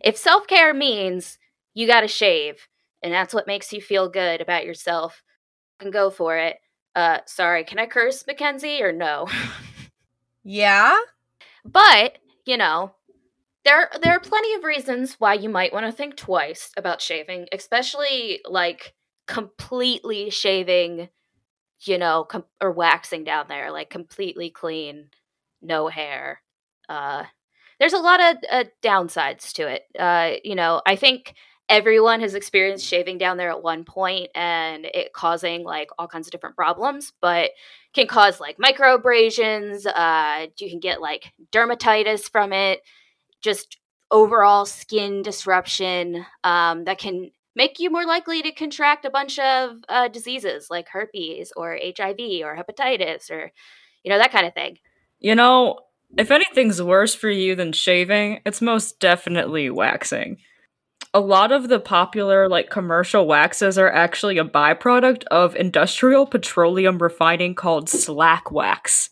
If 0.00 0.16
self-care 0.16 0.74
means 0.74 1.38
you 1.74 1.86
got 1.86 2.00
to 2.00 2.08
shave 2.08 2.68
and 3.02 3.12
that's 3.12 3.34
what 3.34 3.46
makes 3.46 3.72
you 3.72 3.80
feel 3.80 4.08
good 4.08 4.40
about 4.40 4.64
yourself, 4.64 5.22
can 5.78 5.90
go 5.90 6.10
for 6.10 6.36
it. 6.36 6.56
Uh 6.94 7.18
sorry, 7.26 7.64
can 7.64 7.78
I 7.78 7.86
curse 7.86 8.24
Mackenzie 8.26 8.82
or 8.82 8.92
no? 8.92 9.28
Yeah. 10.48 10.96
But, 11.64 12.18
you 12.46 12.56
know, 12.56 12.92
there 13.64 13.90
there 14.02 14.14
are 14.14 14.20
plenty 14.20 14.54
of 14.54 14.64
reasons 14.64 15.16
why 15.18 15.34
you 15.34 15.48
might 15.48 15.72
want 15.72 15.86
to 15.86 15.92
think 15.92 16.16
twice 16.16 16.72
about 16.76 17.02
shaving, 17.02 17.48
especially 17.52 18.40
like 18.46 18.94
completely 19.26 20.30
shaving, 20.30 21.08
you 21.82 21.98
know, 21.98 22.24
com- 22.24 22.44
or 22.62 22.72
waxing 22.72 23.24
down 23.24 23.46
there, 23.48 23.72
like 23.72 23.90
completely 23.90 24.50
clean, 24.50 25.08
no 25.62 25.88
hair. 25.88 26.42
Uh 26.88 27.24
there's 27.80 27.92
a 27.94 27.98
lot 27.98 28.20
of 28.20 28.36
uh, 28.50 28.64
downsides 28.82 29.52
to 29.54 29.68
it. 29.68 29.82
Uh, 29.98 30.32
you 30.44 30.54
know, 30.54 30.82
I 30.86 30.96
think 30.96 31.34
everyone 31.68 32.20
has 32.20 32.34
experienced 32.34 32.86
shaving 32.86 33.18
down 33.18 33.36
there 33.36 33.50
at 33.50 33.62
one 33.62 33.84
point 33.84 34.28
and 34.34 34.86
it 34.86 35.12
causing 35.12 35.64
like 35.64 35.90
all 35.98 36.08
kinds 36.08 36.26
of 36.28 36.32
different 36.32 36.56
problems, 36.56 37.12
but 37.20 37.50
can 37.94 38.06
cause 38.06 38.40
like 38.40 38.58
microabrasions. 38.58 39.86
Uh, 39.86 40.46
you 40.58 40.70
can 40.70 40.80
get 40.80 41.00
like 41.00 41.32
dermatitis 41.52 42.30
from 42.30 42.52
it, 42.52 42.80
just 43.42 43.78
overall 44.10 44.64
skin 44.66 45.22
disruption 45.22 46.24
um, 46.44 46.84
that 46.84 46.98
can 46.98 47.30
make 47.54 47.78
you 47.78 47.90
more 47.90 48.06
likely 48.06 48.40
to 48.42 48.52
contract 48.52 49.04
a 49.04 49.10
bunch 49.10 49.38
of 49.38 49.70
uh, 49.88 50.08
diseases 50.08 50.68
like 50.70 50.88
herpes 50.88 51.52
or 51.56 51.78
HIV 51.82 52.42
or 52.42 52.56
hepatitis 52.56 53.30
or, 53.30 53.50
you 54.04 54.10
know, 54.10 54.18
that 54.18 54.32
kind 54.32 54.46
of 54.46 54.54
thing. 54.54 54.78
You 55.18 55.34
know, 55.34 55.80
if 56.16 56.30
anything's 56.30 56.80
worse 56.80 57.14
for 57.14 57.28
you 57.28 57.54
than 57.54 57.72
shaving, 57.72 58.40
it's 58.46 58.62
most 58.62 59.00
definitely 59.00 59.70
waxing 59.70 60.38
a 61.14 61.20
lot 61.20 61.52
of 61.52 61.68
the 61.68 61.80
popular 61.80 62.48
like 62.48 62.70
commercial 62.70 63.26
waxes 63.26 63.78
are 63.78 63.90
actually 63.90 64.38
a 64.38 64.44
byproduct 64.44 65.24
of 65.30 65.56
industrial 65.56 66.26
petroleum 66.26 66.98
refining 66.98 67.54
called 67.54 67.88
slack 67.88 68.50
wax. 68.50 69.10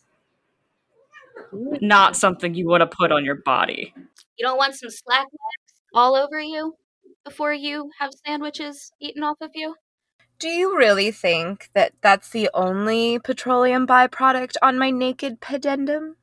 Not 1.53 2.17
something 2.17 2.55
you 2.55 2.69
want 2.69 2.83
to 2.83 2.97
put 2.97 3.13
on 3.13 3.25
your 3.25 3.37
body. 3.37 3.95
You 4.37 4.47
don't 4.47 4.59
want 4.59 4.75
some 4.75 4.91
slack 4.91 5.27
wax 5.33 5.81
all 5.95 6.15
over 6.15 6.41
you 6.41 6.77
before 7.25 7.53
you 7.53 7.91
have 7.99 8.13
sandwiches 8.25 8.93
eaten 9.01 9.23
off 9.23 9.39
of 9.41 9.51
you? 9.55 9.75
Do 10.39 10.49
you 10.49 10.77
really 10.77 11.11
think 11.11 11.71
that 11.75 11.93
that's 12.03 12.31
the 12.31 12.51
only 12.53 13.19
petroleum 13.19 13.87
byproduct 13.87 14.57
on 14.61 14.79
my 14.79 14.91
naked 14.91 15.41
pedendum? 15.41 16.15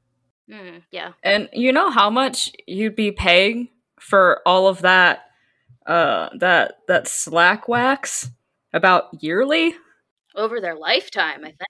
Mm, 0.49 0.83
yeah. 0.91 1.13
And 1.23 1.50
you 1.52 1.71
know 1.71 1.89
how 1.89 2.10
much 2.10 2.52
you'd 2.67 2.95
be 2.95 3.12
paying 3.12 3.69
for 4.00 4.41
all 4.45 4.67
of 4.67 4.81
that 4.81 5.25
uh 5.86 6.29
that 6.40 6.79
that 6.88 7.08
slack 7.08 7.67
wax 7.67 8.29
about 8.73 9.10
yearly? 9.21 9.75
Over 10.36 10.60
their 10.60 10.75
lifetime 10.75 11.42
i 11.42 11.50
think. 11.50 11.69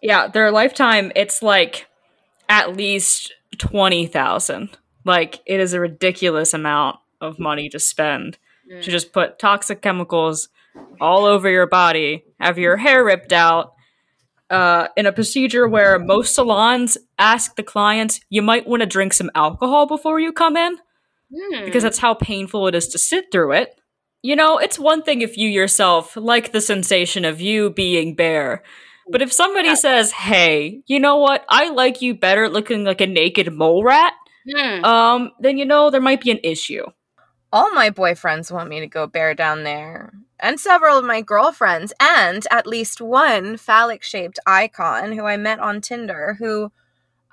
Yeah 0.00 0.26
their 0.26 0.50
lifetime 0.50 1.12
it's 1.14 1.42
like 1.42 1.86
at 2.48 2.76
least 2.76 3.32
20,000 3.58 4.70
like 5.04 5.40
it 5.46 5.60
is 5.60 5.72
a 5.72 5.80
ridiculous 5.80 6.52
amount 6.52 6.96
of 7.20 7.38
money 7.38 7.68
to 7.68 7.78
spend 7.78 8.38
mm. 8.70 8.82
to 8.82 8.90
just 8.90 9.12
put 9.12 9.38
toxic 9.38 9.82
chemicals 9.82 10.48
all 11.00 11.24
over 11.24 11.48
your 11.48 11.66
body 11.66 12.24
have 12.40 12.58
your 12.58 12.76
hair 12.76 13.04
ripped 13.04 13.32
out 13.32 13.74
uh, 14.50 14.88
in 14.98 15.06
a 15.06 15.12
procedure 15.12 15.66
where 15.66 15.98
most 15.98 16.34
salons 16.34 16.98
ask 17.18 17.56
the 17.56 17.62
clients 17.62 18.20
you 18.28 18.42
might 18.42 18.66
want 18.66 18.80
to 18.80 18.86
drink 18.86 19.12
some 19.12 19.30
alcohol 19.34 19.86
before 19.86 20.20
you 20.20 20.32
come 20.32 20.56
in 20.56 20.76
because 21.64 21.82
hmm. 21.82 21.86
that's 21.86 21.98
how 21.98 22.14
painful 22.14 22.66
it 22.68 22.74
is 22.74 22.88
to 22.88 22.98
sit 22.98 23.26
through 23.32 23.52
it. 23.52 23.78
you 24.24 24.36
know, 24.36 24.58
it's 24.58 24.78
one 24.78 25.02
thing 25.02 25.20
if 25.20 25.36
you 25.36 25.48
yourself 25.48 26.16
like 26.16 26.52
the 26.52 26.60
sensation 26.60 27.24
of 27.24 27.40
you 27.40 27.70
being 27.70 28.14
bare. 28.14 28.62
But 29.10 29.20
if 29.20 29.32
somebody 29.32 29.68
Yeah. 29.70 29.74
says, 29.74 30.12
"Hey, 30.12 30.82
you 30.86 31.00
know 31.00 31.16
what? 31.16 31.44
I 31.48 31.70
like 31.70 32.00
you 32.02 32.14
better 32.14 32.48
looking 32.48 32.84
like 32.84 33.00
a 33.00 33.06
naked 33.08 33.52
mole 33.52 33.82
rat," 33.82 34.14
Hmm. 34.48 34.84
um, 34.84 35.30
then 35.40 35.58
you 35.58 35.64
know 35.64 35.90
there 35.90 36.00
might 36.00 36.20
be 36.20 36.30
an 36.30 36.38
issue. 36.44 36.84
All 37.52 37.70
my 37.72 37.90
boyfriends 37.90 38.52
want 38.52 38.68
me 38.70 38.80
to 38.80 38.86
go 38.86 39.06
bare 39.08 39.34
down 39.34 39.64
there, 39.64 40.12
and 40.38 40.60
several 40.60 40.98
of 40.98 41.04
my 41.04 41.20
girlfriends, 41.20 41.92
and 42.00 42.46
at 42.50 42.66
least 42.66 43.00
one 43.00 43.56
phallic 43.56 44.02
shaped 44.04 44.38
icon 44.46 45.12
who 45.12 45.24
I 45.26 45.36
met 45.36 45.58
on 45.58 45.80
Tinder 45.80 46.36
who, 46.38 46.72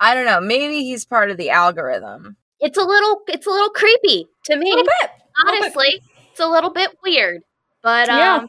I 0.00 0.14
don't 0.14 0.26
know, 0.26 0.40
maybe 0.40 0.82
he's 0.82 1.04
part 1.04 1.30
of 1.30 1.36
the 1.36 1.50
algorithm. 1.50 2.36
It's 2.60 2.78
a 2.78 2.82
little 2.84 3.20
it's 3.28 3.46
a 3.46 3.50
little 3.50 3.70
creepy 3.70 4.26
to 4.46 4.56
me. 4.56 4.70
bit. 4.70 4.76
little 4.76 4.84
bit. 5.00 5.10
Honestly, 5.48 6.00
it's 6.30 6.40
a 6.40 6.48
little 6.48 6.70
bit 6.70 6.90
weird. 7.04 7.42
But 7.82 8.08
Yeah. 8.08 8.36
um 8.36 8.48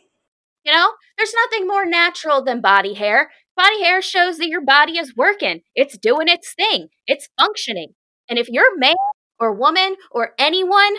you 0.64 0.72
know, 0.74 0.92
there's 1.18 1.34
nothing 1.34 1.68
more 1.68 1.86
natural 1.86 2.44
than 2.44 2.62
body 2.62 2.94
hair. 2.94 3.32
Body 3.58 3.84
hair 3.84 4.02
shows 4.02 4.38
that 4.38 4.48
your 4.48 4.62
body 4.62 4.98
is 4.98 5.16
working. 5.16 5.62
It's 5.76 5.98
doing 5.98 6.28
its 6.28 6.54
thing. 6.54 6.90
It's 7.08 7.30
functioning. 7.40 7.96
And 8.30 8.38
if 8.38 8.48
your 8.50 8.78
man 8.78 8.96
or 9.40 9.54
woman 9.54 9.96
or 10.12 10.34
anyone 10.38 10.94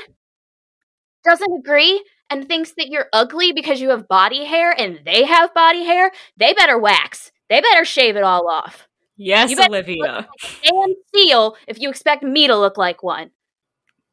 doesn't 1.24 1.52
agree 1.58 2.04
and 2.30 2.46
thinks 2.48 2.72
that 2.76 2.88
you're 2.88 3.08
ugly 3.12 3.52
because 3.52 3.80
you 3.80 3.90
have 3.90 4.08
body 4.08 4.44
hair 4.44 4.72
and 4.76 5.00
they 5.04 5.24
have 5.24 5.54
body 5.54 5.84
hair, 5.84 6.10
they 6.36 6.52
better 6.52 6.78
wax. 6.78 7.30
They 7.48 7.60
better 7.60 7.84
shave 7.84 8.16
it 8.16 8.22
all 8.24 8.48
off. 8.48 8.88
Yes, 9.16 9.50
You 9.50 9.56
bet- 9.56 9.68
Olivia. 9.68 10.28
Damn 10.62 10.94
seal 11.14 11.56
if 11.68 11.78
you 11.80 11.88
expect 11.90 12.22
me 12.22 12.46
to 12.46 12.56
look 12.56 12.76
like 12.78 13.02
one. 13.02 13.30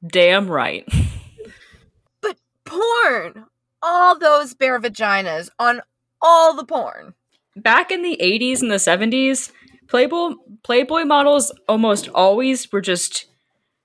Damn 0.05 0.49
right. 0.49 0.87
But 2.21 2.37
porn! 2.65 3.45
All 3.81 4.17
those 4.19 4.53
bare 4.53 4.79
vaginas 4.79 5.49
on 5.57 5.81
all 6.21 6.53
the 6.55 6.65
porn. 6.65 7.13
Back 7.55 7.91
in 7.91 8.01
the 8.03 8.17
80s 8.21 8.61
and 8.61 8.69
the 8.71 8.75
70s, 8.75 9.51
Playboy 9.87 10.31
Playboy 10.63 11.03
models 11.05 11.51
almost 11.67 12.09
always 12.09 12.71
were 12.71 12.81
just 12.81 13.25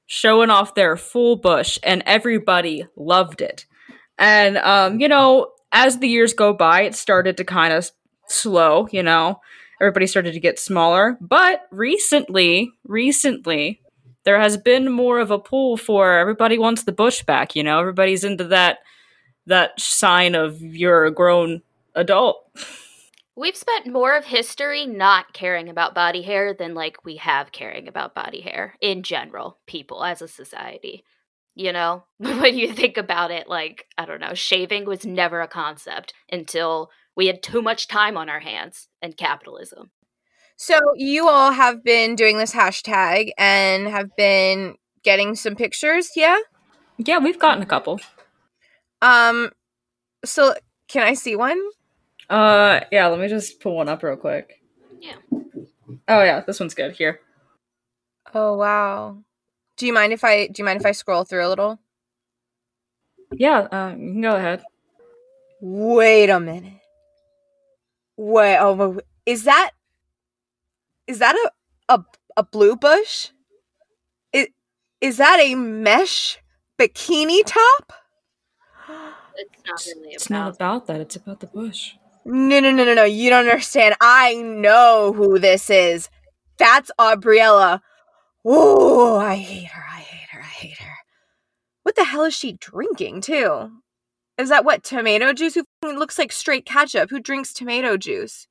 showing 0.07 0.51
off 0.51 0.75
their 0.75 0.97
full 0.97 1.37
bush 1.37 1.79
and 1.83 2.03
everybody 2.07 2.87
loved 2.97 3.41
it. 3.41 3.65
And 4.19 4.59
um, 4.59 5.01
you 5.01 5.09
know, 5.09 5.53
as 5.73 5.99
the 5.99 6.09
years 6.09 6.35
go 6.35 6.53
by, 6.53 6.83
it 6.83 6.95
started 6.95 7.37
to 7.39 7.45
kind 7.45 7.73
of 7.73 7.91
slow, 8.29 8.87
you 8.93 9.03
know. 9.03 9.41
Everybody 9.85 10.07
started 10.07 10.33
to 10.33 10.41
get 10.41 10.59
smaller, 10.59 11.19
but 11.21 11.67
recently, 11.71 12.73
recently 12.85 13.83
there 14.25 14.41
has 14.41 14.57
been 14.57 14.91
more 14.91 15.19
of 15.19 15.31
a 15.31 15.39
pull 15.39 15.77
for 15.77 16.15
everybody 16.15 16.57
wants 16.57 16.85
the 16.85 16.93
bush 16.93 17.23
back, 17.23 17.55
you 17.55 17.63
know. 17.63 17.81
Everybody's 17.81 18.25
into 18.25 18.45
that 18.45 18.79
that 19.47 19.79
sign 19.79 20.35
of 20.35 20.59
you're 20.63 21.05
a 21.05 21.13
grown 21.13 21.61
adult. 21.95 22.51
We've 23.37 23.57
spent 23.57 23.87
more 23.87 24.17
of 24.17 24.25
history 24.25 24.87
not 24.87 25.35
caring 25.35 25.69
about 25.69 25.95
body 25.95 26.23
hair 26.23 26.55
than 26.55 26.75
like 26.75 27.05
we 27.05 27.17
have 27.17 27.53
caring 27.53 27.87
about 27.87 28.15
body 28.15 28.41
hair 28.41 28.77
in 28.81 29.03
general, 29.03 29.59
people 29.67 30.03
as 30.03 30.23
a 30.23 30.29
society. 30.29 31.05
You 31.55 31.73
know, 31.73 32.05
when 32.19 32.57
you 32.57 32.73
think 32.73 32.97
about 32.97 33.31
it, 33.31 33.49
like, 33.49 33.87
I 33.99 34.07
don't 34.07 34.21
know, 34.21 34.35
shaving 34.35 34.87
was 34.87 35.05
never 35.05 35.43
a 35.43 35.49
concept 35.49 36.15
until 36.33 36.91
we 37.17 37.27
had 37.27 37.43
too 37.43 37.63
much 37.63 37.89
time 37.89 38.17
on 38.17 38.29
our 38.29 38.41
hands 38.41 38.89
and 39.03 39.17
capitalism. 39.17 39.91
So 40.57 40.79
you 40.97 41.29
all 41.29 41.53
have 41.53 41.83
been 41.83 42.15
doing 42.15 42.39
this 42.39 42.53
hashtag 42.55 43.31
and 43.37 43.89
have 43.89 44.15
been 44.17 44.77
getting 45.03 45.35
some 45.35 45.57
pictures, 45.57 46.11
yeah? 46.17 46.39
Yeah, 46.99 47.19
we've 47.19 47.39
gotten 47.39 47.63
a 47.63 47.67
couple. 47.67 48.01
Um 49.03 49.51
so 50.25 50.55
can 50.89 51.03
I 51.03 51.15
see 51.15 51.37
one? 51.37 51.61
Uh, 52.31 52.81
yeah, 52.91 53.07
let 53.09 53.19
me 53.19 53.29
just 53.29 53.61
pull 53.61 53.77
one 53.77 53.89
up 53.89 54.03
real 54.03 54.17
quick. 54.17 54.63
Yeah. 55.01 55.17
Oh 56.09 56.23
yeah, 56.23 56.41
this 56.41 56.61
one's 56.61 56.75
good. 56.75 56.93
Here. 56.93 57.21
Oh 58.33 58.57
wow. 58.57 59.19
Do 59.77 59.87
you 59.87 59.93
mind 59.93 60.13
if 60.13 60.25
I 60.25 60.47
do 60.47 60.61
you 60.61 60.65
mind 60.65 60.81
if 60.81 60.87
I 60.87 60.93
scroll 60.93 61.25
through 61.25 61.47
a 61.47 61.49
little? 61.49 61.79
Yeah, 63.33 63.61
uh, 63.61 63.91
you 63.91 64.13
can 64.13 64.21
go 64.21 64.37
ahead. 64.37 64.63
Wait 65.61 66.31
a 66.31 66.39
minute. 66.39 66.81
Wait, 68.17 68.59
oh, 68.59 68.75
wait, 68.75 68.89
wait. 68.97 69.05
is 69.27 69.45
that 69.45 69.71
is 71.07 71.19
that 71.19 71.35
a 71.89 71.95
a, 71.95 72.05
a 72.37 72.43
blue 72.45 72.77
bush? 72.77 73.31
Is, 74.33 74.49
is 75.01 75.17
that 75.19 75.39
a 75.41 75.55
mesh 75.55 76.39
bikini 76.79 77.43
top? 77.45 77.93
It's 79.37 79.63
not 79.67 79.85
really 79.87 80.15
It's 80.15 80.27
about. 80.27 80.39
not 80.39 80.55
about 80.55 80.87
that. 80.87 81.01
It's 81.01 81.17
about 81.17 81.41
the 81.41 81.47
bush. 81.49 81.95
No, 82.25 82.61
no, 82.61 82.71
no, 82.71 82.85
no, 82.85 82.95
no. 82.95 83.05
You 83.05 83.31
don't 83.31 83.47
understand. 83.49 83.97
I 84.01 84.35
know 84.37 85.13
who 85.15 85.39
this 85.39 85.69
is. 85.71 86.09
That's 86.59 86.91
Aubriella. 86.99 87.81
Oh, 88.45 89.19
I 89.19 89.37
hate 89.37 89.69
her. 89.69 89.85
I 89.91 90.01
hate 90.01 90.29
her. 90.31 90.41
I 90.41 90.45
hate 90.45 90.79
her. 90.79 90.95
What 91.83 91.97
the 91.97 92.05
hell 92.05 92.25
is 92.25 92.35
she 92.35 92.53
drinking, 92.53 93.23
too? 93.23 93.73
Is 94.39 94.49
that 94.49 94.65
what? 94.65 94.83
Tomato 94.83 95.33
juice? 95.33 95.55
Who 95.55 95.65
looks 95.99 96.19
like 96.19 96.33
straight 96.33 96.67
ketchup? 96.67 97.11
Who 97.11 97.21
drinks 97.21 97.53
tomato 97.53 97.97
juice? 97.97 98.47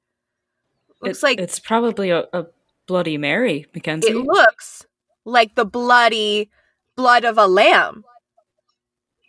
Looks 1.01 1.19
It- 1.19 1.23
like 1.23 1.39
it's 1.39 1.59
probably 1.59 2.09
a, 2.09 2.25
a 2.33 2.45
Bloody 2.87 3.17
Mary, 3.17 3.65
Mackenzie. 3.73 4.09
it 4.11 4.15
looks 4.17 4.85
like 5.25 5.55
the 5.55 5.65
bloody 5.65 6.49
blood 6.97 7.23
of 7.23 7.37
a 7.37 7.47
lamb. 7.47 8.03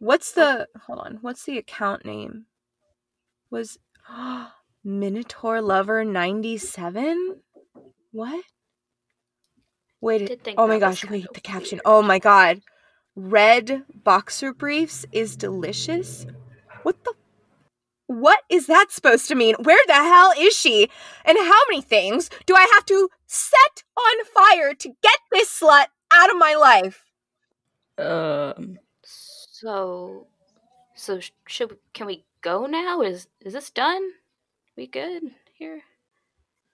What's 0.00 0.32
the 0.32 0.68
hold 0.86 0.98
on? 1.00 1.18
What's 1.20 1.44
the 1.44 1.56
account 1.58 2.04
name? 2.04 2.46
Was 3.50 3.78
Minotaur 4.84 5.60
Lover 5.60 6.04
97? 6.04 7.40
What? 8.12 8.44
Wait, 10.00 10.42
think 10.42 10.58
oh 10.60 10.66
my 10.66 10.78
gosh, 10.78 11.08
wait, 11.08 11.26
of 11.26 11.34
the 11.34 11.40
caption. 11.40 11.80
Oh 11.84 12.02
my 12.02 12.18
god. 12.18 12.60
Red 13.16 13.84
boxer 13.94 14.52
briefs 14.52 15.06
is 15.12 15.36
delicious. 15.36 16.26
What 16.84 17.04
the 17.04 17.14
what 18.06 18.42
is 18.50 18.66
that 18.68 18.92
supposed 18.92 19.28
to 19.28 19.36
mean? 19.36 19.56
Where 19.62 19.82
the 19.88 19.94
hell 19.94 20.32
is 20.38 20.54
she? 20.56 20.90
And 21.24 21.38
how 21.38 21.60
many 21.70 21.82
things 21.82 22.30
do 22.46 22.54
I 22.56 22.68
have 22.74 22.86
to 22.86 23.10
set 23.26 23.84
on 23.98 24.24
fire 24.26 24.74
to 24.74 24.88
get 25.02 25.20
this 25.32 25.60
slut 25.60 25.86
out 26.12 26.30
of 26.30 26.38
my 26.38 26.54
life? 26.54 27.04
Um, 27.98 28.78
So, 29.04 30.28
so 30.94 31.20
sh- 31.20 31.32
should 31.48 31.78
can 31.94 32.06
we 32.06 32.24
go 32.42 32.66
now? 32.66 33.02
Is 33.02 33.28
is 33.40 33.54
this 33.54 33.70
done? 33.70 34.02
We 34.76 34.86
good 34.86 35.22
here? 35.54 35.82